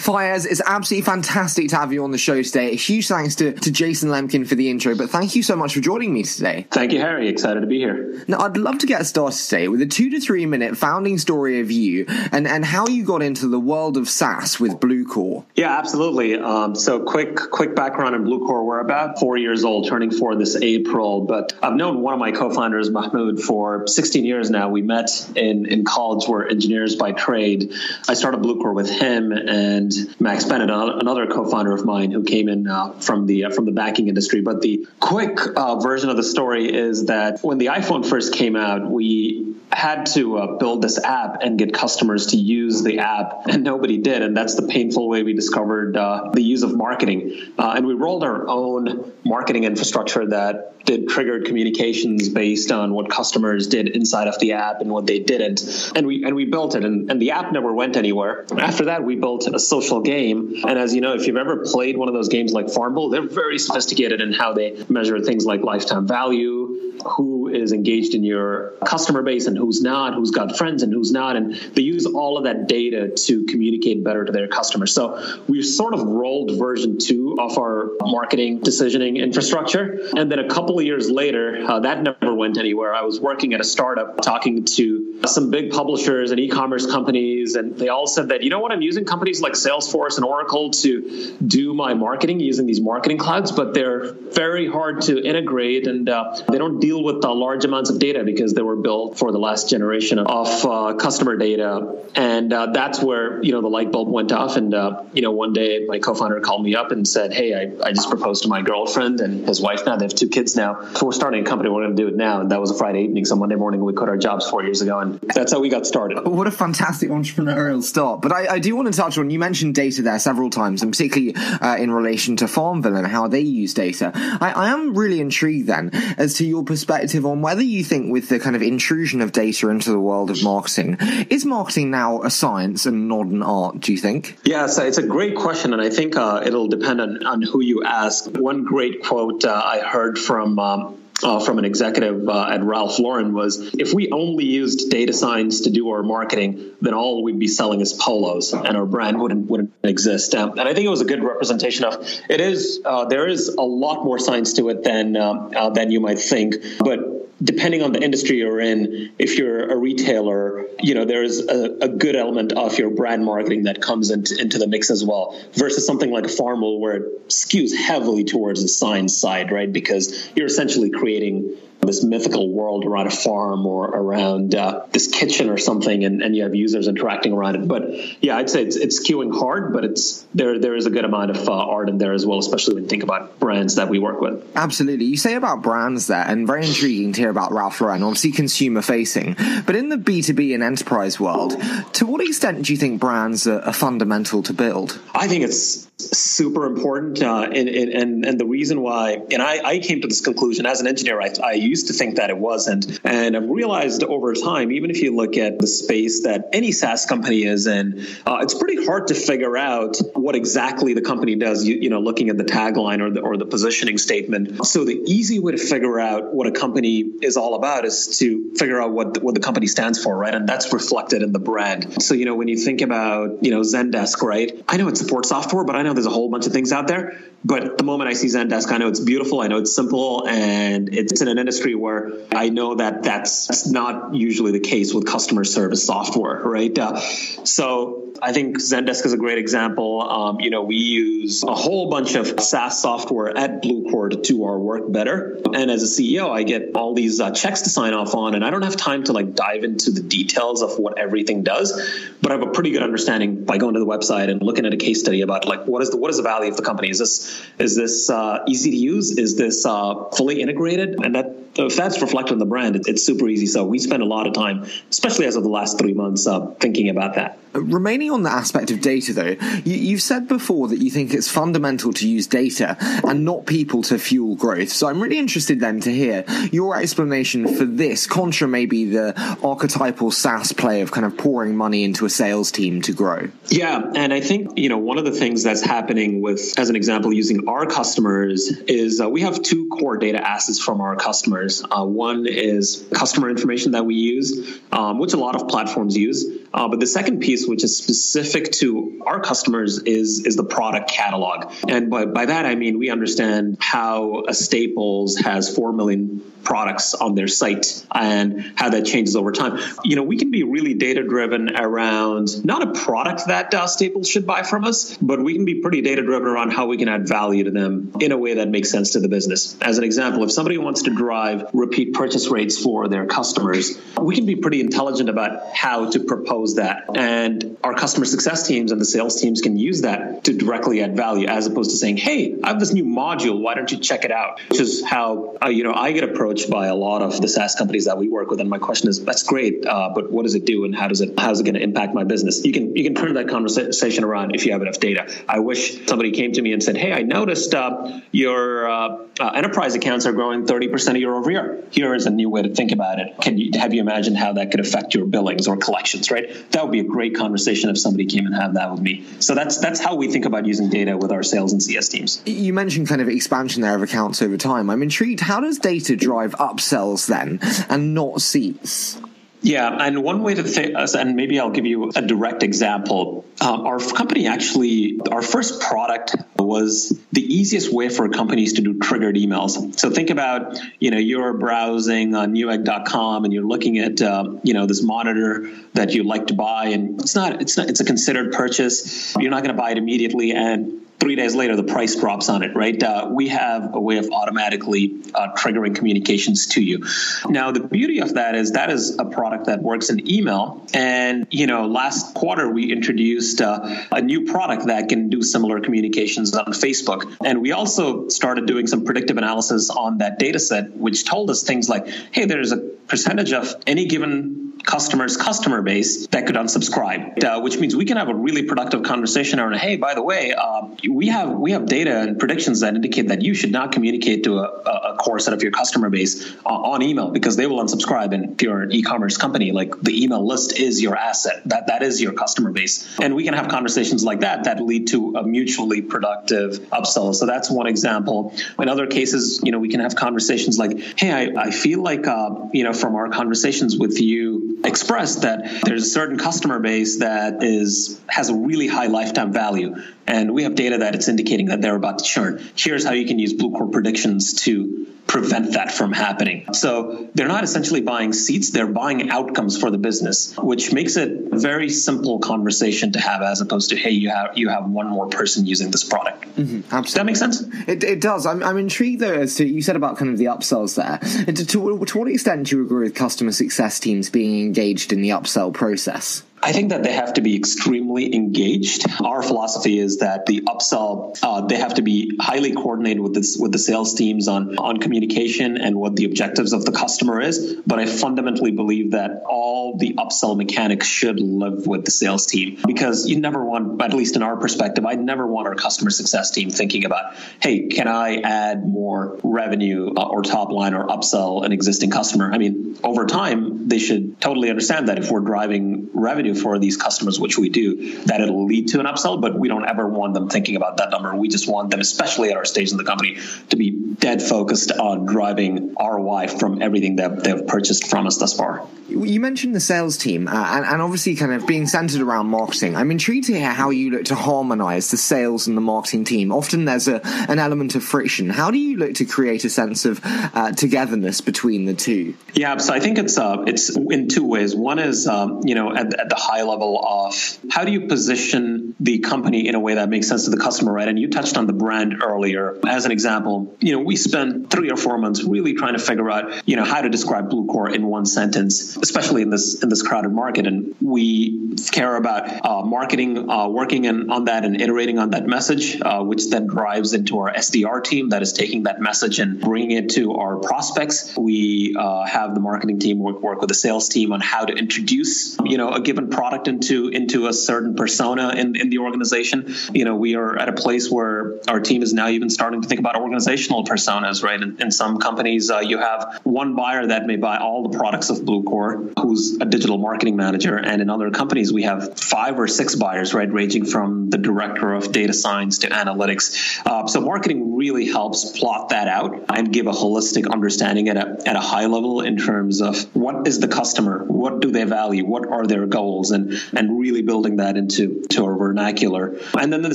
Fayez, 0.00 0.46
it's 0.46 0.62
absolutely 0.64 1.04
fantastic 1.04 1.68
to 1.68 1.76
have 1.76 1.92
you 1.92 2.04
on 2.04 2.10
the 2.10 2.18
show 2.18 2.42
today. 2.42 2.70
A 2.70 2.74
huge 2.74 3.06
thanks 3.06 3.34
to, 3.36 3.52
to 3.52 3.70
Jason 3.70 4.08
Lemkin 4.08 4.46
for 4.46 4.54
the 4.54 4.70
intro, 4.70 4.96
but 4.96 5.10
thank 5.10 5.36
you 5.36 5.42
so 5.42 5.56
much 5.56 5.74
for 5.74 5.80
joining 5.80 6.14
me 6.14 6.22
today. 6.22 6.66
Thank 6.70 6.92
you, 6.92 7.00
Harry. 7.00 7.28
Excited 7.28 7.60
to 7.60 7.66
be 7.66 7.78
here. 7.78 8.24
Now, 8.26 8.38
I'd 8.40 8.56
love 8.56 8.78
to 8.78 8.86
get 8.86 9.04
started 9.04 9.38
today 9.38 9.68
with 9.68 9.82
a 9.82 9.86
two 9.86 10.08
to 10.10 10.20
three 10.20 10.46
minute 10.46 10.78
founding 10.78 11.18
story 11.18 11.60
of 11.60 11.70
you 11.70 12.06
and, 12.32 12.48
and 12.48 12.64
how 12.64 12.86
you 12.86 13.04
got 13.04 13.22
into 13.22 13.46
the 13.46 13.60
world 13.60 13.98
of 13.98 14.08
SaaS 14.08 14.58
with 14.58 14.80
Bluecore. 14.80 15.44
Yeah, 15.54 15.76
absolutely. 15.76 16.36
Um, 16.36 16.74
so, 16.74 17.00
quick 17.00 17.36
quick 17.36 17.76
background 17.76 18.14
on 18.14 18.24
Bluecore. 18.24 18.64
We're 18.64 18.80
about 18.80 19.20
four 19.20 19.36
years 19.36 19.64
old, 19.64 19.86
turning 19.86 20.10
four 20.10 20.34
this 20.36 20.56
April, 20.56 21.26
but 21.26 21.52
I've 21.62 21.74
known 21.74 22.00
one 22.00 22.14
of 22.14 22.20
my 22.20 22.32
co 22.32 22.50
founders, 22.52 22.90
Mahmood, 22.90 23.40
for 23.40 23.86
16 23.86 24.24
years 24.24 24.50
now. 24.50 24.70
We 24.70 24.80
met 24.80 25.10
in, 25.36 25.66
in 25.66 25.84
college, 25.84 26.26
we're 26.26 26.48
engineers 26.48 26.96
by 26.96 27.12
trade. 27.12 27.74
I 28.08 28.14
started 28.14 28.40
Bluecore 28.40 28.74
with 28.74 28.88
him 28.88 29.32
and 29.32 29.89
and 29.90 30.20
Max 30.20 30.44
Bennett, 30.44 30.70
another 30.70 31.26
co-founder 31.26 31.72
of 31.72 31.84
mine 31.84 32.10
who 32.10 32.22
came 32.22 32.48
in 32.48 32.66
uh, 32.66 32.92
from 32.92 33.26
the 33.26 33.44
uh, 33.44 33.50
from 33.50 33.64
the 33.64 33.72
banking 33.72 34.08
industry. 34.08 34.40
But 34.40 34.60
the 34.60 34.86
quick 35.00 35.38
uh, 35.56 35.76
version 35.80 36.10
of 36.10 36.16
the 36.16 36.22
story 36.22 36.72
is 36.72 37.06
that 37.06 37.40
when 37.42 37.58
the 37.58 37.66
iPhone 37.66 38.06
first 38.06 38.34
came 38.34 38.56
out, 38.56 38.88
we 38.90 39.49
had 39.72 40.06
to 40.06 40.36
uh, 40.36 40.58
build 40.58 40.82
this 40.82 41.02
app 41.02 41.42
and 41.42 41.58
get 41.58 41.72
customers 41.72 42.28
to 42.28 42.36
use 42.36 42.82
the 42.82 42.98
app, 42.98 43.46
and 43.46 43.62
nobody 43.62 43.98
did. 43.98 44.22
And 44.22 44.36
that's 44.36 44.56
the 44.56 44.66
painful 44.66 45.08
way 45.08 45.22
we 45.22 45.32
discovered 45.32 45.96
uh, 45.96 46.30
the 46.32 46.42
use 46.42 46.62
of 46.62 46.76
marketing. 46.76 47.52
Uh, 47.58 47.74
and 47.76 47.86
we 47.86 47.94
rolled 47.94 48.24
our 48.24 48.48
own 48.48 49.12
marketing 49.24 49.64
infrastructure 49.64 50.26
that 50.26 50.84
did 50.84 51.08
triggered 51.08 51.44
communications 51.44 52.28
based 52.28 52.72
on 52.72 52.92
what 52.92 53.10
customers 53.10 53.68
did 53.68 53.88
inside 53.88 54.28
of 54.28 54.38
the 54.40 54.52
app 54.52 54.80
and 54.80 54.90
what 54.90 55.06
they 55.06 55.20
didn't. 55.20 55.92
And 55.94 56.06
we 56.06 56.24
and 56.24 56.34
we 56.34 56.46
built 56.46 56.74
it, 56.74 56.84
and, 56.84 57.10
and 57.10 57.22
the 57.22 57.32
app 57.32 57.52
never 57.52 57.72
went 57.72 57.96
anywhere. 57.96 58.46
After 58.58 58.86
that, 58.86 59.04
we 59.04 59.16
built 59.16 59.46
a 59.46 59.58
social 59.58 60.00
game. 60.00 60.64
And 60.66 60.78
as 60.78 60.94
you 60.94 61.00
know, 61.00 61.14
if 61.14 61.26
you've 61.26 61.36
ever 61.36 61.64
played 61.64 61.96
one 61.96 62.08
of 62.08 62.14
those 62.14 62.28
games 62.28 62.52
like 62.52 62.70
Farmville, 62.70 63.10
they're 63.10 63.28
very 63.28 63.58
sophisticated 63.58 64.20
in 64.20 64.32
how 64.32 64.52
they 64.52 64.84
measure 64.88 65.20
things 65.20 65.44
like 65.44 65.62
lifetime 65.62 66.06
value 66.08 66.90
who 67.06 67.39
is 67.54 67.72
engaged 67.72 68.14
in 68.14 68.24
your 68.24 68.74
customer 68.84 69.22
base 69.22 69.46
and 69.46 69.56
who's 69.56 69.82
not, 69.82 70.14
who's 70.14 70.30
got 70.30 70.56
friends 70.56 70.82
and 70.82 70.92
who's 70.92 71.12
not. 71.12 71.36
And 71.36 71.54
they 71.54 71.82
use 71.82 72.06
all 72.06 72.38
of 72.38 72.44
that 72.44 72.68
data 72.68 73.08
to 73.08 73.44
communicate 73.46 74.02
better 74.02 74.24
to 74.24 74.32
their 74.32 74.48
customers. 74.48 74.92
So 74.94 75.40
we've 75.48 75.64
sort 75.64 75.94
of 75.94 76.02
rolled 76.02 76.58
version 76.58 76.98
two 76.98 77.19
of 77.40 77.58
our 77.58 77.90
marketing 78.02 78.60
decisioning 78.60 79.16
infrastructure. 79.16 80.00
And 80.16 80.30
then 80.30 80.38
a 80.38 80.48
couple 80.48 80.78
of 80.78 80.84
years 80.84 81.10
later, 81.10 81.64
uh, 81.66 81.80
that 81.80 82.02
never 82.02 82.34
went 82.34 82.58
anywhere. 82.58 82.94
I 82.94 83.02
was 83.02 83.20
working 83.20 83.54
at 83.54 83.60
a 83.60 83.64
startup 83.64 84.20
talking 84.20 84.64
to 84.76 85.20
some 85.26 85.50
big 85.50 85.70
publishers 85.70 86.30
and 86.30 86.40
e 86.40 86.48
commerce 86.48 86.86
companies. 86.86 87.54
And 87.54 87.76
they 87.76 87.88
all 87.88 88.06
said 88.06 88.28
that, 88.28 88.42
you 88.42 88.50
know 88.50 88.60
what, 88.60 88.72
I'm 88.72 88.82
using 88.82 89.04
companies 89.04 89.40
like 89.40 89.54
Salesforce 89.54 90.16
and 90.16 90.24
Oracle 90.24 90.70
to 90.70 91.36
do 91.46 91.74
my 91.74 91.94
marketing 91.94 92.40
using 92.40 92.66
these 92.66 92.80
marketing 92.80 93.18
clouds, 93.18 93.52
but 93.52 93.74
they're 93.74 94.12
very 94.12 94.68
hard 94.68 95.02
to 95.02 95.22
integrate 95.22 95.86
and 95.86 96.08
uh, 96.08 96.36
they 96.48 96.58
don't 96.58 96.80
deal 96.80 97.02
with 97.02 97.24
large 97.24 97.64
amounts 97.64 97.90
of 97.90 97.98
data 97.98 98.24
because 98.24 98.54
they 98.54 98.62
were 98.62 98.76
built 98.76 99.18
for 99.18 99.32
the 99.32 99.38
last 99.38 99.70
generation 99.70 100.18
of 100.18 100.64
uh, 100.64 100.94
customer 100.94 101.36
data. 101.36 101.96
And 102.14 102.52
uh, 102.52 102.66
that's 102.72 103.00
where, 103.00 103.42
you 103.42 103.52
know, 103.52 103.60
the 103.60 103.68
light 103.68 103.92
bulb 103.92 104.08
went 104.08 104.32
off. 104.32 104.56
And, 104.56 104.74
uh, 104.74 105.04
you 105.12 105.22
know, 105.22 105.30
one 105.30 105.52
day 105.52 105.84
my 105.86 105.98
co-founder 105.98 106.40
called 106.40 106.62
me 106.62 106.74
up 106.74 106.90
and 106.90 107.06
said, 107.06 107.29
hey, 107.32 107.54
I, 107.54 107.88
I 107.88 107.92
just 107.92 108.08
proposed 108.08 108.42
to 108.44 108.48
my 108.48 108.62
girlfriend 108.62 109.20
and 109.20 109.46
his 109.46 109.60
wife 109.60 109.86
now. 109.86 109.96
They 109.96 110.04
have 110.04 110.14
two 110.14 110.28
kids 110.28 110.56
now. 110.56 110.92
So 110.94 111.06
we're 111.06 111.12
starting 111.12 111.42
a 111.42 111.48
company. 111.48 111.70
We're 111.70 111.84
going 111.84 111.96
to 111.96 112.02
do 112.02 112.08
it 112.08 112.16
now. 112.16 112.40
And 112.40 112.50
that 112.50 112.60
was 112.60 112.70
a 112.70 112.74
Friday 112.74 113.02
evening. 113.02 113.24
So 113.24 113.36
Monday 113.36 113.56
morning, 113.56 113.84
we 113.84 113.92
quit 113.92 114.08
our 114.08 114.16
jobs 114.16 114.48
four 114.48 114.62
years 114.62 114.82
ago. 114.82 114.98
And 114.98 115.20
that's 115.20 115.52
how 115.52 115.60
we 115.60 115.68
got 115.68 115.86
started. 115.86 116.26
What 116.26 116.46
a 116.46 116.50
fantastic 116.50 117.10
entrepreneurial 117.10 117.82
start. 117.82 118.22
But 118.22 118.32
I, 118.32 118.54
I 118.54 118.58
do 118.58 118.74
want 118.76 118.92
to 118.92 118.96
touch 118.96 119.18
on, 119.18 119.30
you 119.30 119.38
mentioned 119.38 119.74
data 119.74 120.02
there 120.02 120.18
several 120.18 120.50
times, 120.50 120.82
and 120.82 120.92
particularly 120.92 121.34
uh, 121.36 121.76
in 121.76 121.90
relation 121.90 122.36
to 122.36 122.48
Farmville 122.48 122.96
and 122.96 123.06
how 123.06 123.28
they 123.28 123.40
use 123.40 123.74
data. 123.74 124.12
I, 124.14 124.52
I 124.54 124.68
am 124.70 124.94
really 124.94 125.20
intrigued 125.20 125.66
then 125.66 125.90
as 126.18 126.34
to 126.34 126.46
your 126.46 126.64
perspective 126.64 127.26
on 127.26 127.42
whether 127.42 127.62
you 127.62 127.84
think 127.84 128.12
with 128.12 128.28
the 128.28 128.38
kind 128.38 128.56
of 128.56 128.62
intrusion 128.62 129.20
of 129.20 129.32
data 129.32 129.68
into 129.68 129.90
the 129.90 130.00
world 130.00 130.30
of 130.30 130.42
marketing, 130.42 130.96
is 131.30 131.44
marketing 131.44 131.90
now 131.90 132.22
a 132.22 132.30
science 132.30 132.86
and 132.86 133.08
not 133.08 133.26
an 133.26 133.42
art, 133.42 133.80
do 133.80 133.92
you 133.92 133.98
think? 133.98 134.38
Yeah, 134.44 134.66
so 134.66 134.84
it's 134.84 134.98
a 134.98 135.06
great 135.06 135.36
question, 135.36 135.72
and 135.72 135.82
I 135.82 135.90
think 135.90 136.16
uh, 136.16 136.42
it'll 136.44 136.68
depend 136.68 137.00
on, 137.00 137.09
on 137.24 137.42
who 137.42 137.62
you 137.62 137.84
ask. 137.84 138.26
One 138.26 138.64
great 138.64 139.02
quote 139.04 139.44
uh, 139.44 139.62
I 139.64 139.80
heard 139.80 140.18
from 140.18 140.58
um, 140.58 140.96
uh, 141.22 141.40
from 141.40 141.58
an 141.58 141.64
executive 141.64 142.28
uh, 142.28 142.48
at 142.48 142.62
Ralph 142.62 142.98
Lauren 142.98 143.34
was 143.34 143.74
if 143.74 143.92
we 143.92 144.10
only 144.10 144.46
used 144.46 144.90
data 144.90 145.12
science 145.12 145.62
to 145.62 145.70
do 145.70 145.90
our 145.90 146.02
marketing, 146.02 146.70
then 146.80 146.94
all 146.94 147.22
we'd 147.22 147.38
be 147.38 147.48
selling 147.48 147.80
is 147.80 147.92
polos 147.92 148.52
and 148.54 148.76
our 148.76 148.86
brand 148.86 149.20
wouldn't 149.20 149.50
wouldn't 149.50 149.72
exist. 149.82 150.34
Um, 150.34 150.52
and 150.52 150.62
I 150.62 150.74
think 150.74 150.86
it 150.86 150.90
was 150.90 151.02
a 151.02 151.06
good 151.06 151.22
representation 151.22 151.84
of 151.84 152.06
it 152.28 152.40
is 152.40 152.80
uh, 152.84 153.04
there 153.06 153.26
is 153.26 153.48
a 153.48 153.62
lot 153.62 154.04
more 154.04 154.18
science 154.18 154.54
to 154.54 154.68
it 154.70 154.82
than 154.82 155.16
um, 155.16 155.52
uh, 155.54 155.70
than 155.70 155.90
you 155.90 156.00
might 156.00 156.18
think, 156.18 156.56
but 156.78 157.19
depending 157.42 157.82
on 157.82 157.92
the 157.92 158.02
industry 158.02 158.38
you're 158.38 158.60
in, 158.60 159.12
if 159.18 159.38
you're 159.38 159.70
a 159.70 159.76
retailer, 159.76 160.66
you 160.80 160.94
know, 160.94 161.04
there's 161.04 161.40
a, 161.40 161.78
a, 161.82 161.88
good 161.88 162.14
element 162.14 162.52
of 162.52 162.78
your 162.78 162.90
brand 162.90 163.24
marketing 163.24 163.64
that 163.64 163.80
comes 163.80 164.10
into, 164.10 164.38
into 164.38 164.58
the 164.58 164.66
mix 164.66 164.90
as 164.90 165.04
well, 165.04 165.38
versus 165.54 165.86
something 165.86 166.10
like 166.10 166.24
a 166.24 166.28
Farmville 166.28 166.78
where 166.78 166.96
it 166.96 167.28
skews 167.28 167.74
heavily 167.74 168.24
towards 168.24 168.62
the 168.62 168.68
science 168.68 169.16
side, 169.16 169.52
right? 169.52 169.72
Because 169.72 170.30
you're 170.36 170.46
essentially 170.46 170.90
creating 170.90 171.56
this 171.80 172.04
mythical 172.04 172.52
world 172.52 172.84
around 172.84 173.06
a 173.06 173.10
farm 173.10 173.66
or 173.66 173.86
around 173.86 174.54
uh, 174.54 174.86
this 174.92 175.08
kitchen 175.08 175.48
or 175.48 175.56
something, 175.56 176.04
and, 176.04 176.22
and 176.22 176.36
you 176.36 176.42
have 176.42 176.54
users 176.54 176.88
interacting 176.88 177.32
around 177.32 177.56
it. 177.56 177.66
But 177.66 178.22
yeah, 178.22 178.36
I'd 178.36 178.50
say 178.50 178.62
it's, 178.62 178.76
it's 178.76 179.00
skewing 179.00 179.36
hard, 179.36 179.72
but 179.72 179.84
it's 179.84 180.26
there. 180.34 180.58
There 180.58 180.76
is 180.76 180.86
a 180.86 180.90
good 180.90 181.04
amount 181.04 181.30
of 181.30 181.48
uh, 181.48 181.52
art 181.52 181.88
in 181.88 181.98
there 181.98 182.12
as 182.12 182.24
well, 182.26 182.38
especially 182.38 182.74
when 182.74 182.84
you 182.84 182.88
think 182.88 183.02
about 183.02 183.40
brands 183.40 183.76
that 183.76 183.88
we 183.88 183.98
work 183.98 184.20
with. 184.20 184.44
Absolutely, 184.54 185.06
you 185.06 185.16
say 185.16 185.34
about 185.34 185.62
brands 185.62 186.06
there, 186.06 186.24
and 186.26 186.46
very 186.46 186.66
intriguing 186.66 187.12
to 187.14 187.20
hear 187.20 187.30
about 187.30 187.52
Ralph 187.52 187.80
Lauren. 187.80 188.02
Obviously, 188.02 188.32
consumer 188.32 188.82
facing, 188.82 189.34
but 189.66 189.74
in 189.74 189.88
the 189.88 189.96
B 189.96 190.22
two 190.22 190.34
B 190.34 190.54
and 190.54 190.62
enterprise 190.62 191.18
world, 191.18 191.60
to 191.94 192.06
what 192.06 192.20
extent 192.20 192.66
do 192.66 192.72
you 192.72 192.78
think 192.78 193.00
brands 193.00 193.46
are, 193.46 193.60
are 193.62 193.72
fundamental 193.72 194.42
to 194.44 194.52
build? 194.52 195.00
I 195.14 195.28
think 195.28 195.44
it's 195.44 195.89
super 196.16 196.66
important, 196.66 197.22
uh, 197.22 197.48
and, 197.52 197.68
and 197.68 198.24
and 198.24 198.40
the 198.40 198.46
reason 198.46 198.80
why, 198.80 199.18
and 199.30 199.42
I, 199.42 199.60
I 199.64 199.78
came 199.78 200.00
to 200.00 200.08
this 200.08 200.20
conclusion 200.20 200.66
as 200.66 200.80
an 200.80 200.86
engineer. 200.86 201.20
I, 201.20 201.32
I 201.42 201.52
used 201.52 201.88
to 201.88 201.92
think 201.92 202.16
that 202.16 202.30
it 202.30 202.38
wasn't, 202.38 203.00
and 203.04 203.36
I've 203.36 203.48
realized 203.48 204.02
over 204.04 204.34
time, 204.34 204.72
even 204.72 204.90
if 204.90 205.02
you 205.02 205.14
look 205.14 205.36
at 205.36 205.58
the 205.58 205.66
space 205.66 206.22
that 206.22 206.50
any 206.52 206.72
SaaS 206.72 207.06
company 207.06 207.44
is 207.44 207.66
in, 207.66 208.06
uh, 208.26 208.38
it's 208.42 208.54
pretty 208.54 208.84
hard 208.84 209.08
to 209.08 209.14
figure 209.14 209.56
out 209.56 209.98
what 210.14 210.34
exactly 210.34 210.94
the 210.94 211.02
company 211.02 211.36
does. 211.36 211.66
You, 211.66 211.76
you 211.76 211.90
know, 211.90 212.00
looking 212.00 212.30
at 212.30 212.38
the 212.38 212.44
tagline 212.44 213.00
or 213.00 213.10
the 213.10 213.20
or 213.20 213.36
the 213.36 213.46
positioning 213.46 213.98
statement. 213.98 214.64
So 214.66 214.84
the 214.84 215.00
easy 215.06 215.38
way 215.40 215.52
to 215.52 215.58
figure 215.58 215.98
out 215.98 216.32
what 216.32 216.46
a 216.46 216.52
company 216.52 217.00
is 217.00 217.36
all 217.36 217.54
about 217.54 217.84
is 217.84 218.18
to 218.18 218.54
figure 218.54 218.80
out 218.80 218.92
what 218.92 219.14
the, 219.14 219.20
what 219.20 219.34
the 219.34 219.40
company 219.40 219.66
stands 219.66 220.02
for, 220.02 220.16
right? 220.16 220.34
And 220.34 220.48
that's 220.48 220.72
reflected 220.72 221.22
in 221.22 221.32
the 221.32 221.38
brand. 221.38 222.02
So 222.02 222.14
you 222.14 222.24
know, 222.24 222.34
when 222.34 222.48
you 222.48 222.56
think 222.56 222.80
about 222.80 223.42
you 223.42 223.50
know 223.50 223.60
Zendesk, 223.60 224.22
right? 224.22 224.62
I 224.68 224.76
know 224.76 224.88
it's 224.88 225.00
support 225.00 225.26
software, 225.26 225.64
but 225.64 225.76
I 225.76 225.82
know 225.82 225.89
there's 225.92 226.06
a 226.06 226.10
whole 226.10 226.30
bunch 226.30 226.46
of 226.46 226.52
things 226.52 226.72
out 226.72 226.88
there. 226.88 227.18
But 227.44 227.78
the 227.78 227.84
moment 227.84 228.10
I 228.10 228.12
see 228.12 228.26
Zendesk, 228.26 228.70
I 228.70 228.78
know 228.78 228.88
it's 228.88 229.00
beautiful. 229.00 229.40
I 229.40 229.48
know 229.48 229.58
it's 229.58 229.74
simple, 229.74 230.28
and 230.28 230.92
it's 230.92 231.22
in 231.22 231.28
an 231.28 231.38
industry 231.38 231.74
where 231.74 232.12
I 232.32 232.50
know 232.50 232.74
that 232.74 233.02
that's 233.02 233.66
not 233.66 234.14
usually 234.14 234.52
the 234.52 234.60
case 234.60 234.92
with 234.92 235.06
customer 235.06 235.44
service 235.44 235.86
software, 235.86 236.40
right? 236.42 236.78
Uh, 236.78 237.00
so 237.00 238.12
I 238.22 238.32
think 238.32 238.58
Zendesk 238.58 239.06
is 239.06 239.12
a 239.12 239.16
great 239.16 239.38
example. 239.38 240.02
Um, 240.02 240.40
you 240.40 240.50
know, 240.50 240.62
we 240.62 240.76
use 240.76 241.42
a 241.42 241.54
whole 241.54 241.88
bunch 241.88 242.14
of 242.14 242.40
SaaS 242.40 242.80
software 242.80 243.36
at 243.36 243.62
Bluecore 243.62 244.10
to 244.10 244.16
do 244.16 244.44
our 244.44 244.58
work 244.58 244.90
better. 244.90 245.40
And 245.44 245.70
as 245.70 245.82
a 245.82 246.02
CEO, 246.02 246.28
I 246.28 246.42
get 246.42 246.72
all 246.74 246.94
these 246.94 247.20
uh, 247.20 247.30
checks 247.30 247.62
to 247.62 247.70
sign 247.70 247.94
off 247.94 248.14
on, 248.14 248.34
and 248.34 248.44
I 248.44 248.50
don't 248.50 248.62
have 248.62 248.76
time 248.76 249.04
to 249.04 249.12
like 249.12 249.34
dive 249.34 249.64
into 249.64 249.90
the 249.90 250.02
details 250.02 250.62
of 250.62 250.78
what 250.78 250.98
everything 250.98 251.42
does. 251.42 251.72
But 252.20 252.32
I 252.32 252.34
have 252.36 252.46
a 252.46 252.50
pretty 252.50 252.72
good 252.72 252.82
understanding 252.82 253.44
by 253.44 253.56
going 253.56 253.74
to 253.74 253.80
the 253.80 253.86
website 253.86 254.30
and 254.30 254.42
looking 254.42 254.66
at 254.66 254.74
a 254.74 254.76
case 254.76 255.00
study 255.00 255.22
about 255.22 255.46
like 255.46 255.66
what 255.66 255.79
is 255.82 255.90
the 255.90 255.96
what 255.96 256.10
is 256.10 256.16
the 256.16 256.22
value 256.22 256.50
of 256.50 256.56
the 256.56 256.62
company? 256.62 256.90
Is 256.90 256.98
this 256.98 257.42
is 257.58 257.76
this 257.76 258.10
uh, 258.10 258.44
easy 258.46 258.70
to 258.70 258.76
use? 258.76 259.10
Is 259.18 259.36
this 259.36 259.64
uh, 259.66 260.10
fully 260.16 260.40
integrated? 260.40 261.04
And 261.04 261.14
that 261.14 261.29
if 261.56 261.76
that's 261.76 262.00
reflected 262.00 262.34
in 262.34 262.38
the 262.38 262.46
brand, 262.46 262.76
it's 262.86 263.04
super 263.04 263.28
easy. 263.28 263.46
So 263.46 263.64
we 263.64 263.78
spend 263.78 264.02
a 264.02 264.06
lot 264.06 264.26
of 264.26 264.34
time, 264.34 264.66
especially 264.90 265.26
as 265.26 265.36
of 265.36 265.42
the 265.42 265.48
last 265.48 265.78
three 265.78 265.94
months, 265.94 266.26
uh, 266.26 266.46
thinking 266.60 266.88
about 266.88 267.14
that. 267.14 267.38
Remaining 267.52 268.12
on 268.12 268.22
the 268.22 268.30
aspect 268.30 268.70
of 268.70 268.80
data, 268.80 269.12
though, 269.12 269.36
you, 269.64 269.90
have 269.96 270.02
said 270.02 270.28
before 270.28 270.68
that 270.68 270.78
you 270.78 270.88
think 270.88 271.12
it's 271.12 271.28
fundamental 271.28 271.92
to 271.94 272.08
use 272.08 272.28
data 272.28 272.76
and 273.04 273.24
not 273.24 273.44
people 273.44 273.82
to 273.82 273.98
fuel 273.98 274.36
growth. 274.36 274.68
So 274.68 274.86
I'm 274.86 275.02
really 275.02 275.18
interested 275.18 275.58
then 275.58 275.80
to 275.80 275.90
hear 275.90 276.24
your 276.52 276.76
explanation 276.76 277.56
for 277.56 277.64
this, 277.64 278.06
contra 278.06 278.46
maybe 278.46 278.84
the 278.84 279.20
archetypal 279.42 280.12
SaaS 280.12 280.52
play 280.52 280.82
of 280.82 280.92
kind 280.92 281.04
of 281.04 281.16
pouring 281.16 281.56
money 281.56 281.82
into 281.82 282.06
a 282.06 282.10
sales 282.10 282.52
team 282.52 282.82
to 282.82 282.92
grow. 282.92 283.28
Yeah, 283.48 283.82
and 283.96 284.14
I 284.14 284.20
think 284.20 284.56
you 284.56 284.68
know 284.68 284.78
one 284.78 284.98
of 284.98 285.04
the 285.04 285.10
things 285.10 285.42
that's 285.42 285.62
happening 285.62 286.22
with, 286.22 286.56
as 286.56 286.70
an 286.70 286.76
example, 286.76 287.12
using 287.12 287.48
our 287.48 287.66
customers 287.66 288.48
is 288.48 289.00
uh, 289.00 289.08
we 289.08 289.22
have 289.22 289.42
two 289.42 289.68
core 289.70 289.96
data 289.96 290.24
assets 290.24 290.60
from 290.60 290.80
our 290.80 290.94
customers. 290.94 291.39
Uh, 291.48 291.84
one 291.84 292.26
is 292.26 292.86
customer 292.92 293.30
information 293.30 293.72
that 293.72 293.86
we 293.86 293.94
use, 293.94 294.60
um, 294.72 294.98
which 294.98 295.12
a 295.12 295.16
lot 295.16 295.34
of 295.34 295.48
platforms 295.48 295.96
use. 295.96 296.24
Uh, 296.52 296.68
but 296.68 296.80
the 296.80 296.86
second 296.86 297.20
piece, 297.20 297.46
which 297.46 297.64
is 297.64 297.76
specific 297.76 298.50
to 298.52 299.02
our 299.06 299.20
customers, 299.20 299.78
is 299.78 300.26
is 300.26 300.36
the 300.36 300.44
product 300.44 300.90
catalog. 300.90 301.52
And 301.68 301.90
by, 301.90 302.06
by 302.06 302.26
that 302.26 302.46
I 302.46 302.54
mean 302.54 302.78
we 302.78 302.90
understand 302.90 303.58
how 303.60 304.24
a 304.26 304.34
Staples 304.34 305.16
has 305.18 305.54
four 305.54 305.72
million 305.72 306.22
products 306.42 306.94
on 306.94 307.14
their 307.14 307.28
site 307.28 307.84
and 307.94 308.52
how 308.54 308.70
that 308.70 308.86
changes 308.86 309.14
over 309.14 309.32
time. 309.32 309.60
You 309.84 309.96
know, 309.96 310.02
we 310.02 310.16
can 310.16 310.30
be 310.30 310.42
really 310.42 310.74
data 310.74 311.02
driven 311.02 311.54
around 311.54 312.44
not 312.44 312.62
a 312.62 312.80
product 312.80 313.26
that 313.26 313.52
uh, 313.54 313.66
Staples 313.66 314.08
should 314.08 314.26
buy 314.26 314.42
from 314.42 314.64
us, 314.64 314.96
but 314.96 315.22
we 315.22 315.34
can 315.34 315.44
be 315.44 315.56
pretty 315.60 315.82
data 315.82 316.02
driven 316.02 316.26
around 316.26 316.50
how 316.52 316.66
we 316.66 316.78
can 316.78 316.88
add 316.88 317.06
value 317.06 317.44
to 317.44 317.50
them 317.50 317.92
in 318.00 318.12
a 318.12 318.16
way 318.16 318.34
that 318.34 318.48
makes 318.48 318.70
sense 318.70 318.92
to 318.92 319.00
the 319.00 319.08
business. 319.08 319.56
As 319.60 319.78
an 319.78 319.84
example, 319.84 320.24
if 320.24 320.32
somebody 320.32 320.58
wants 320.58 320.82
to 320.82 320.94
drive 320.94 321.50
repeat 321.52 321.92
purchase 321.92 322.28
rates 322.28 322.60
for 322.60 322.88
their 322.88 323.06
customers, 323.06 323.78
we 324.00 324.14
can 324.14 324.26
be 324.26 324.36
pretty 324.36 324.60
intelligent 324.60 325.10
about 325.10 325.54
how 325.54 325.90
to 325.90 326.00
propose 326.00 326.39
that. 326.56 326.84
And 326.94 327.56
our 327.62 327.74
customer 327.74 328.06
success 328.06 328.46
teams 328.46 328.72
and 328.72 328.80
the 328.80 328.84
sales 328.84 329.20
teams 329.20 329.40
can 329.40 329.56
use 329.56 329.82
that 329.82 330.24
to 330.24 330.36
directly 330.36 330.82
add 330.82 330.96
value 330.96 331.26
as 331.26 331.46
opposed 331.46 331.70
to 331.70 331.76
saying, 331.76 331.96
hey, 331.96 332.36
I 332.42 332.48
have 332.48 332.60
this 332.60 332.72
new 332.72 332.84
module. 332.84 333.40
Why 333.40 333.54
don't 333.54 333.70
you 333.70 333.78
check 333.78 334.04
it 334.04 334.10
out? 334.10 334.40
Which 334.48 334.60
is 334.60 334.84
how, 334.84 335.36
uh, 335.42 335.48
you 335.48 335.64
know, 335.64 335.74
I 335.74 335.92
get 335.92 336.04
approached 336.04 336.50
by 336.50 336.66
a 336.66 336.74
lot 336.74 337.02
of 337.02 337.20
the 337.20 337.28
SaaS 337.28 337.54
companies 337.54 337.84
that 337.84 337.98
we 337.98 338.08
work 338.08 338.30
with, 338.30 338.40
and 338.40 338.50
my 338.50 338.58
question 338.58 338.88
is, 338.88 339.04
that's 339.04 339.22
great, 339.22 339.66
uh, 339.66 339.90
but 339.94 340.10
what 340.10 340.22
does 340.22 340.34
it 340.34 340.44
do, 340.44 340.64
and 340.64 340.74
how 340.74 340.88
does 340.88 341.00
it 341.00 341.18
how's 341.18 341.40
it 341.40 341.44
going 341.44 341.54
to 341.54 341.62
impact 341.62 341.94
my 341.94 342.04
business? 342.04 342.44
You 342.44 342.52
can 342.52 342.76
you 342.76 342.84
can 342.84 342.94
turn 342.94 343.14
that 343.14 343.28
conversation 343.28 344.04
around 344.04 344.34
if 344.34 344.46
you 344.46 344.52
have 344.52 344.62
enough 344.62 344.80
data. 344.80 345.12
I 345.28 345.40
wish 345.40 345.86
somebody 345.86 346.12
came 346.12 346.32
to 346.32 346.42
me 346.42 346.52
and 346.52 346.62
said, 346.62 346.76
hey, 346.76 346.92
I 346.92 347.02
noticed 347.02 347.54
uh, 347.54 348.00
your 348.12 348.68
uh, 348.68 348.98
uh 349.18 349.30
enterprise 349.34 349.74
accounts 349.74 350.06
are 350.06 350.12
growing 350.12 350.46
thirty 350.46 350.68
percent 350.68 350.98
year 350.98 351.14
over 351.14 351.30
year. 351.30 351.62
Here 351.70 351.94
is 351.94 352.06
a 352.06 352.10
new 352.10 352.30
way 352.30 352.42
to 352.42 352.54
think 352.54 352.72
about 352.72 352.98
it. 352.98 353.20
Can 353.20 353.38
you 353.38 353.58
have 353.58 353.74
you 353.74 353.80
imagined 353.80 354.16
how 354.16 354.34
that 354.34 354.50
could 354.50 354.60
affect 354.60 354.94
your 354.94 355.06
billings 355.06 355.48
or 355.48 355.56
collections? 355.56 356.10
Right, 356.10 356.29
that 356.50 356.62
would 356.62 356.72
be 356.72 356.80
a 356.80 356.84
great 356.84 357.14
conversation 357.16 357.70
if 357.70 357.78
somebody 357.78 358.06
came 358.06 358.26
and 358.26 358.34
had 358.34 358.54
that 358.54 358.70
with 358.70 358.80
me. 358.80 359.04
So 359.20 359.34
that's 359.34 359.58
that's 359.58 359.80
how 359.80 359.96
we 359.96 360.08
think 360.08 360.24
about 360.24 360.46
using 360.46 360.68
data 360.68 360.96
with 360.96 361.12
our 361.12 361.22
sales 361.22 361.52
and 361.52 361.62
CS 361.62 361.88
teams. 361.88 362.22
You 362.26 362.52
mentioned 362.52 362.88
kind 362.88 363.00
of 363.00 363.08
expansion 363.08 363.62
there 363.62 363.74
of 363.74 363.82
accounts 363.82 364.22
over 364.22 364.36
time. 364.36 364.70
I'm 364.70 364.82
intrigued. 364.82 365.20
How 365.20 365.40
does 365.40 365.58
data 365.58 365.96
drive 365.96 366.32
upsells 366.32 367.06
then 367.06 367.40
and 367.68 367.94
not 367.94 368.22
seats. 368.22 369.00
Yeah, 369.42 369.68
and 369.70 370.02
one 370.02 370.22
way 370.22 370.34
to 370.34 370.42
think, 370.42 370.74
and 370.76 371.16
maybe 371.16 371.40
I'll 371.40 371.50
give 371.50 371.64
you 371.64 371.90
a 371.94 372.02
direct 372.02 372.42
example. 372.42 373.24
Um, 373.40 373.66
our 373.66 373.78
company 373.78 374.26
actually, 374.26 375.00
our 375.10 375.22
first 375.22 375.62
product 375.62 376.14
was 376.38 376.98
the 377.12 377.22
easiest 377.22 377.72
way 377.72 377.88
for 377.88 378.08
companies 378.10 378.54
to 378.54 378.62
do 378.62 378.78
triggered 378.78 379.16
emails. 379.16 379.78
So 379.78 379.90
think 379.90 380.10
about, 380.10 380.58
you 380.78 380.90
know, 380.90 380.98
you're 380.98 381.32
browsing 381.32 382.14
on 382.14 382.34
Newegg.com 382.34 383.24
and 383.24 383.32
you're 383.32 383.46
looking 383.46 383.78
at, 383.78 384.02
uh, 384.02 384.36
you 384.42 384.52
know, 384.52 384.66
this 384.66 384.82
monitor 384.82 385.50
that 385.72 385.94
you 385.94 386.02
like 386.02 386.26
to 386.26 386.34
buy, 386.34 386.66
and 386.66 387.00
it's 387.00 387.14
not, 387.14 387.40
it's 387.40 387.56
not, 387.56 387.70
it's 387.70 387.80
a 387.80 387.84
considered 387.84 388.32
purchase. 388.32 389.16
You're 389.18 389.30
not 389.30 389.42
going 389.42 389.56
to 389.56 389.60
buy 389.60 389.70
it 389.70 389.78
immediately, 389.78 390.32
and 390.32 390.79
three 391.00 391.16
days 391.16 391.34
later 391.34 391.56
the 391.56 391.64
price 391.64 391.96
drops 391.96 392.28
on 392.28 392.42
it 392.42 392.54
right? 392.54 392.80
Uh, 392.82 393.08
we 393.10 393.28
have 393.28 393.74
a 393.74 393.80
way 393.80 393.96
of 393.96 394.10
automatically 394.12 395.00
uh, 395.14 395.28
triggering 395.34 395.74
communications 395.74 396.48
to 396.48 396.62
you. 396.62 396.84
Now 397.28 397.50
the 397.52 397.60
beauty 397.60 398.00
of 398.00 398.14
that 398.14 398.34
is 398.34 398.52
that 398.52 398.70
is 398.70 398.98
a 398.98 399.06
product 399.06 399.46
that 399.46 399.62
works 399.62 399.90
in 399.90 400.10
email. 400.10 400.66
And 400.74 401.26
you 401.30 401.46
know 401.46 401.66
last 401.66 402.14
quarter 402.14 402.50
we 402.50 402.70
introduced 402.70 403.40
uh, 403.40 403.84
a 403.90 404.02
new 404.02 404.26
product 404.26 404.66
that 404.66 404.88
can 404.88 405.08
do 405.08 405.22
similar 405.22 405.60
communications 405.60 406.34
on 406.34 406.52
facebook. 406.52 407.16
And 407.24 407.40
we 407.40 407.52
also 407.52 408.08
started 408.08 408.46
doing 408.46 408.66
some 408.66 408.84
predictive 408.84 409.16
analysis 409.16 409.70
on 409.70 409.98
that 409.98 410.18
data 410.18 410.38
set 410.38 410.70
which 410.72 411.04
told 411.04 411.30
us 411.30 411.42
things 411.42 411.68
like 411.68 411.88
hey 412.12 412.26
there's 412.26 412.52
a 412.52 412.58
percentage 412.58 413.32
of 413.32 413.54
any 413.66 413.86
given 413.86 414.49
customer's 414.62 415.16
customer 415.16 415.62
base 415.62 416.06
that 416.08 416.26
could 416.26 416.36
unsubscribe, 416.36 417.22
uh, 417.24 417.40
which 417.40 417.58
means 417.58 417.74
we 417.74 417.84
can 417.84 417.96
have 417.96 418.08
a 418.08 418.14
really 418.14 418.44
productive 418.44 418.82
conversation 418.82 419.40
around, 419.40 419.54
hey, 419.54 419.76
by 419.76 419.94
the 419.94 420.02
way, 420.02 420.32
uh, 420.32 420.68
we 420.88 421.08
have 421.08 421.30
we 421.30 421.52
have 421.52 421.66
data 421.66 422.00
and 422.00 422.18
predictions 422.18 422.60
that 422.60 422.74
indicate 422.74 423.08
that 423.08 423.22
you 423.22 423.34
should 423.34 423.52
not 423.52 423.72
communicate 423.72 424.24
to 424.24 424.38
a, 424.38 424.44
a 424.44 424.96
core 424.96 425.18
set 425.18 425.34
of 425.34 425.42
your 425.42 425.52
customer 425.52 425.90
base 425.90 426.34
uh, 426.46 426.48
on 426.48 426.82
email 426.82 427.10
because 427.10 427.36
they 427.36 427.46
will 427.46 427.62
unsubscribe. 427.62 428.12
And 428.12 428.32
if 428.32 428.42
you're 428.42 428.62
an 428.62 428.72
e-commerce 428.72 429.16
company, 429.16 429.52
like 429.52 429.80
the 429.80 430.02
email 430.02 430.26
list 430.26 430.58
is 430.58 430.82
your 430.82 430.96
asset, 430.96 431.42
that 431.46 431.68
that 431.68 431.82
is 431.82 432.00
your 432.00 432.12
customer 432.12 432.50
base, 432.50 432.98
and 433.00 433.14
we 433.14 433.24
can 433.24 433.34
have 433.34 433.48
conversations 433.48 434.04
like 434.04 434.20
that 434.20 434.44
that 434.44 434.62
lead 434.62 434.88
to 434.88 435.16
a 435.16 435.22
mutually 435.22 435.82
productive 435.82 436.58
upsell. 436.70 437.14
So 437.14 437.26
that's 437.26 437.50
one 437.50 437.66
example. 437.66 438.34
In 438.58 438.68
other 438.68 438.86
cases, 438.86 439.40
you 439.42 439.52
know, 439.52 439.58
we 439.58 439.68
can 439.68 439.80
have 439.80 439.94
conversations 439.94 440.58
like, 440.58 440.78
hey, 440.98 441.12
I, 441.12 441.46
I 441.46 441.50
feel 441.50 441.82
like 441.82 442.06
uh, 442.06 442.48
you 442.52 442.64
know 442.64 442.72
from 442.72 442.94
our 442.94 443.08
conversations 443.08 443.76
with 443.76 444.00
you 444.00 444.49
expressed 444.64 445.22
that 445.22 445.62
there's 445.64 445.84
a 445.84 445.90
certain 445.90 446.18
customer 446.18 446.58
base 446.58 446.98
that 446.98 447.42
is 447.42 448.00
has 448.08 448.28
a 448.28 448.34
really 448.34 448.66
high 448.66 448.86
lifetime 448.86 449.32
value 449.32 449.76
and 450.10 450.34
we 450.34 450.42
have 450.42 450.56
data 450.56 450.78
that 450.78 450.96
it's 450.96 451.08
indicating 451.08 451.46
that 451.46 451.62
they're 451.62 451.76
about 451.76 452.00
to 452.00 452.04
churn. 452.04 452.44
Here's 452.56 452.84
how 452.84 452.92
you 452.92 453.06
can 453.06 453.18
use 453.18 453.32
Bluecore 453.32 453.70
predictions 453.70 454.34
to 454.42 454.88
prevent 455.06 455.52
that 455.52 455.72
from 455.72 455.92
happening. 455.92 456.52
So 456.52 457.08
they're 457.14 457.28
not 457.28 457.44
essentially 457.44 457.80
buying 457.80 458.12
seats, 458.12 458.50
they're 458.50 458.66
buying 458.66 459.10
outcomes 459.10 459.58
for 459.58 459.70
the 459.70 459.78
business, 459.78 460.36
which 460.36 460.72
makes 460.72 460.96
it 460.96 461.32
a 461.32 461.38
very 461.38 461.68
simple 461.68 462.18
conversation 462.18 462.92
to 462.92 463.00
have 463.00 463.22
as 463.22 463.40
opposed 463.40 463.70
to, 463.70 463.76
hey, 463.76 463.90
you 463.90 464.10
have 464.10 464.36
you 464.36 464.48
have 464.48 464.68
one 464.68 464.88
more 464.88 465.08
person 465.08 465.46
using 465.46 465.70
this 465.70 465.84
product. 465.84 466.22
Mm-hmm. 466.36 466.82
Does 466.82 466.94
that 466.94 467.06
make 467.06 467.16
sense? 467.16 467.42
It, 467.66 467.82
it 467.82 468.00
does. 468.00 468.26
I'm, 468.26 468.42
I'm 468.42 468.58
intrigued 468.58 469.00
though 469.00 469.14
as 469.14 469.36
to 469.36 469.44
you 469.44 469.62
said 469.62 469.76
about 469.76 469.96
kind 469.96 470.10
of 470.10 470.18
the 470.18 470.26
upsells 470.26 470.74
there. 470.74 470.98
To, 471.26 471.44
to, 471.44 471.84
to 471.84 471.98
what 471.98 472.08
extent 472.08 472.48
do 472.48 472.56
you 472.56 472.64
agree 472.64 472.84
with 472.84 472.94
customer 472.94 473.32
success 473.32 473.78
teams 473.80 474.10
being 474.10 474.44
engaged 474.44 474.92
in 474.92 475.02
the 475.02 475.10
upsell 475.10 475.52
process? 475.52 476.22
I 476.42 476.52
think 476.52 476.70
that 476.70 476.82
they 476.82 476.92
have 476.92 477.14
to 477.14 477.20
be 477.20 477.36
extremely 477.36 478.14
engaged. 478.14 478.86
Our 479.04 479.22
philosophy 479.22 479.78
is 479.78 479.98
that 479.98 480.26
the 480.26 480.40
upsell 480.42 481.18
uh, 481.22 481.46
they 481.46 481.56
have 481.56 481.74
to 481.74 481.82
be 481.82 482.16
highly 482.18 482.54
coordinated 482.54 483.00
with 483.02 483.14
this 483.14 483.36
with 483.38 483.52
the 483.52 483.58
sales 483.58 483.94
teams 483.94 484.26
on 484.28 484.56
on 484.58 484.78
communication 484.78 485.58
and 485.58 485.76
what 485.76 485.96
the 485.96 486.06
objectives 486.06 486.52
of 486.52 486.64
the 486.64 486.72
customer 486.72 487.20
is. 487.20 487.56
But 487.66 487.78
I 487.78 487.86
fundamentally 487.86 488.52
believe 488.52 488.92
that 488.92 489.22
all 489.28 489.76
the 489.76 489.94
upsell 489.94 490.36
mechanics 490.36 490.86
should 490.86 491.20
live 491.20 491.66
with 491.66 491.84
the 491.84 491.90
sales 491.90 492.26
team 492.26 492.58
because 492.66 493.06
you 493.06 493.20
never 493.20 493.44
want, 493.44 493.82
at 493.82 493.92
least 493.92 494.16
in 494.16 494.22
our 494.22 494.36
perspective, 494.36 494.86
I'd 494.86 495.00
never 495.00 495.26
want 495.26 495.46
our 495.46 495.54
customer 495.54 495.90
success 495.90 496.30
team 496.30 496.50
thinking 496.50 496.84
about, 496.84 497.14
hey, 497.40 497.68
can 497.68 497.86
I 497.86 498.16
add 498.16 498.66
more 498.66 499.18
revenue 499.22 499.92
uh, 499.94 500.08
or 500.08 500.22
top 500.22 500.50
line 500.50 500.74
or 500.74 500.86
upsell 500.86 501.44
an 501.44 501.52
existing 501.52 501.90
customer? 501.90 502.32
I 502.32 502.38
mean, 502.38 502.78
over 502.82 503.06
time 503.06 503.68
they 503.68 503.78
should 503.78 504.20
totally 504.20 504.48
understand 504.48 504.88
that 504.88 504.98
if 504.98 505.10
we're 505.10 505.20
driving 505.20 505.90
revenue 505.92 506.29
revenue 506.30 506.42
for 506.42 506.58
these 506.58 506.76
customers, 506.76 507.18
which 507.18 507.38
we 507.38 507.48
do, 507.48 508.02
that 508.04 508.20
it'll 508.20 508.46
lead 508.46 508.68
to 508.68 508.80
an 508.80 508.86
upsell, 508.86 509.20
but 509.20 509.38
we 509.38 509.48
don't 509.48 509.68
ever 509.68 509.88
want 509.88 510.14
them 510.14 510.28
thinking 510.28 510.56
about 510.56 510.78
that 510.78 510.90
number. 510.90 511.14
We 511.14 511.28
just 511.28 511.48
want 511.48 511.70
them, 511.70 511.80
especially 511.80 512.30
at 512.30 512.36
our 512.36 512.44
stage 512.44 512.70
in 512.70 512.76
the 512.76 512.84
company, 512.84 513.18
to 513.50 513.56
be 513.56 513.70
dead 513.70 514.22
focused 514.22 514.72
on 514.72 515.06
driving 515.06 515.74
ROI 515.78 516.28
from 516.28 516.62
everything 516.62 516.96
that 516.96 517.22
they've 517.24 517.46
purchased 517.46 517.88
from 517.88 518.06
us 518.06 518.18
thus 518.18 518.36
far. 518.36 518.66
You 518.88 519.20
mentioned 519.20 519.54
the 519.54 519.60
sales 519.60 519.96
team, 519.96 520.26
uh, 520.26 520.32
and, 520.32 520.64
and, 520.64 520.82
obviously 520.82 521.14
kind 521.14 521.32
of 521.32 521.46
being 521.46 521.68
centered 521.68 522.00
around 522.00 522.26
marketing. 522.26 522.74
I'm 522.74 522.90
intrigued 522.90 523.26
to 523.26 523.34
hear 523.34 523.50
how 523.50 523.70
you 523.70 523.90
look 523.90 524.06
to 524.06 524.16
harmonize 524.16 524.90
the 524.90 524.96
sales 524.96 525.46
and 525.46 525.56
the 525.56 525.60
marketing 525.60 526.04
team. 526.04 526.32
Often 526.32 526.64
there's 526.64 526.88
a, 526.88 527.00
an 527.04 527.38
element 527.38 527.76
of 527.76 527.84
friction. 527.84 528.30
How 528.30 528.50
do 528.50 528.58
you 528.58 528.76
look 528.76 528.94
to 528.94 529.04
create 529.04 529.44
a 529.44 529.50
sense 529.50 529.84
of 529.84 530.00
uh, 530.02 530.52
togetherness 530.52 531.20
between 531.20 531.66
the 531.66 531.74
two? 531.74 532.14
Yeah, 532.34 532.56
so 532.56 532.74
I 532.74 532.80
think 532.80 532.98
it's 532.98 533.16
uh, 533.16 533.44
it's 533.46 533.76
in 533.76 534.08
two 534.08 534.24
ways. 534.24 534.56
One 534.56 534.80
is 534.80 535.06
um, 535.06 535.42
you 535.44 535.54
know 535.54 535.72
at, 535.72 535.94
at 535.94 536.08
the 536.08 536.16
high 536.20 536.42
level 536.42 536.80
of 536.84 537.38
how 537.50 537.64
do 537.64 537.72
you 537.72 537.86
position 537.88 538.69
the 538.80 539.00
company 539.00 539.46
in 539.46 539.54
a 539.54 539.60
way 539.60 539.74
that 539.74 539.90
makes 539.90 540.08
sense 540.08 540.24
to 540.24 540.30
the 540.30 540.38
customer, 540.38 540.72
right? 540.72 540.88
And 540.88 540.98
you 540.98 541.10
touched 541.10 541.36
on 541.36 541.46
the 541.46 541.52
brand 541.52 542.02
earlier 542.02 542.56
as 542.66 542.86
an 542.86 542.92
example. 542.92 543.54
You 543.60 543.76
know, 543.76 543.80
we 543.80 543.96
spent 543.96 544.50
three 544.50 544.70
or 544.70 544.76
four 544.76 544.96
months 544.96 545.22
really 545.22 545.52
trying 545.52 545.74
to 545.74 545.78
figure 545.78 546.10
out, 546.10 546.48
you 546.48 546.56
know, 546.56 546.64
how 546.64 546.80
to 546.80 546.88
describe 546.88 547.30
Bluecore 547.30 547.72
in 547.74 547.86
one 547.86 548.06
sentence, 548.06 548.78
especially 548.78 549.20
in 549.20 549.28
this 549.28 549.62
in 549.62 549.68
this 549.68 549.82
crowded 549.82 550.12
market. 550.12 550.46
And 550.46 550.74
we 550.80 551.54
care 551.70 551.94
about 551.94 552.44
uh, 552.44 552.62
marketing, 552.62 553.28
uh, 553.28 553.48
working 553.48 553.84
in, 553.84 554.10
on 554.10 554.24
that 554.24 554.46
and 554.46 554.58
iterating 554.60 554.98
on 554.98 555.10
that 555.10 555.26
message, 555.26 555.78
uh, 555.80 556.02
which 556.02 556.30
then 556.30 556.46
drives 556.46 556.94
into 556.94 557.18
our 557.18 557.32
SDR 557.32 557.84
team 557.84 558.10
that 558.10 558.22
is 558.22 558.32
taking 558.32 558.62
that 558.62 558.80
message 558.80 559.18
and 559.18 559.40
bringing 559.40 559.72
it 559.72 559.90
to 559.90 560.14
our 560.14 560.38
prospects. 560.38 561.14
We 561.18 561.76
uh, 561.78 562.06
have 562.06 562.34
the 562.34 562.40
marketing 562.40 562.78
team 562.78 562.98
work, 562.98 563.20
work 563.20 563.40
with 563.40 563.48
the 563.48 563.54
sales 563.54 563.90
team 563.90 564.12
on 564.12 564.20
how 564.20 564.46
to 564.46 564.54
introduce, 564.54 565.36
you 565.44 565.58
know, 565.58 565.70
a 565.70 565.80
given 565.80 566.08
product 566.08 566.48
into 566.48 566.88
into 566.88 567.26
a 567.26 567.34
certain 567.34 567.74
persona 567.74 568.30
in, 568.30 568.56
in 568.56 568.69
the 568.70 568.78
organization. 568.78 569.54
You 569.72 569.84
know, 569.84 569.96
we 569.96 570.14
are 570.16 570.36
at 570.38 570.48
a 570.48 570.52
place 570.52 570.90
where 570.90 571.40
our 571.48 571.60
team 571.60 571.82
is 571.82 571.92
now 571.92 572.08
even 572.08 572.30
starting 572.30 572.62
to 572.62 572.68
think 572.68 572.80
about 572.80 572.96
organizational 572.96 573.64
personas, 573.64 574.22
right? 574.22 574.40
In, 574.40 574.56
in 574.60 574.70
some 574.70 574.98
companies, 574.98 575.50
uh, 575.50 575.60
you 575.60 575.78
have 575.78 576.20
one 576.24 576.56
buyer 576.56 576.86
that 576.86 577.06
may 577.06 577.16
buy 577.16 577.38
all 577.38 577.68
the 577.68 577.76
products 577.76 578.10
of 578.10 578.18
Bluecore, 578.18 578.92
who's 578.98 579.36
a 579.40 579.44
digital 579.44 579.78
marketing 579.78 580.16
manager, 580.16 580.56
and 580.56 580.80
in 580.82 580.90
other 580.90 581.10
companies, 581.10 581.52
we 581.52 581.64
have 581.64 581.98
five 581.98 582.38
or 582.38 582.48
six 582.48 582.74
buyers, 582.74 583.14
right, 583.14 583.30
ranging 583.30 583.64
from 583.64 584.10
the 584.10 584.18
director 584.18 584.72
of 584.72 584.92
data 584.92 585.12
science 585.12 585.58
to 585.58 585.68
analytics. 585.68 586.60
Uh, 586.66 586.86
so 586.86 587.00
marketing 587.00 587.56
really 587.56 587.86
helps 587.86 588.38
plot 588.38 588.70
that 588.70 588.88
out 588.88 589.24
and 589.28 589.52
give 589.52 589.66
a 589.66 589.72
holistic 589.72 590.30
understanding 590.30 590.88
at 590.88 590.96
a 590.96 591.28
at 591.28 591.36
a 591.36 591.40
high 591.40 591.66
level 591.66 592.00
in 592.00 592.16
terms 592.16 592.60
of 592.60 592.84
what 592.94 593.26
is 593.26 593.40
the 593.40 593.48
customer, 593.48 594.04
what 594.04 594.40
do 594.40 594.50
they 594.50 594.64
value, 594.64 595.04
what 595.04 595.26
are 595.28 595.46
their 595.46 595.66
goals, 595.66 596.10
and 596.10 596.32
and 596.52 596.78
really 596.78 597.02
building 597.02 597.36
that 597.36 597.56
into 597.56 598.02
to 598.10 598.24
our 598.24 598.34
vernacular. 598.50 599.16
And 599.38 599.52
then 599.52 599.62
the 599.62 599.74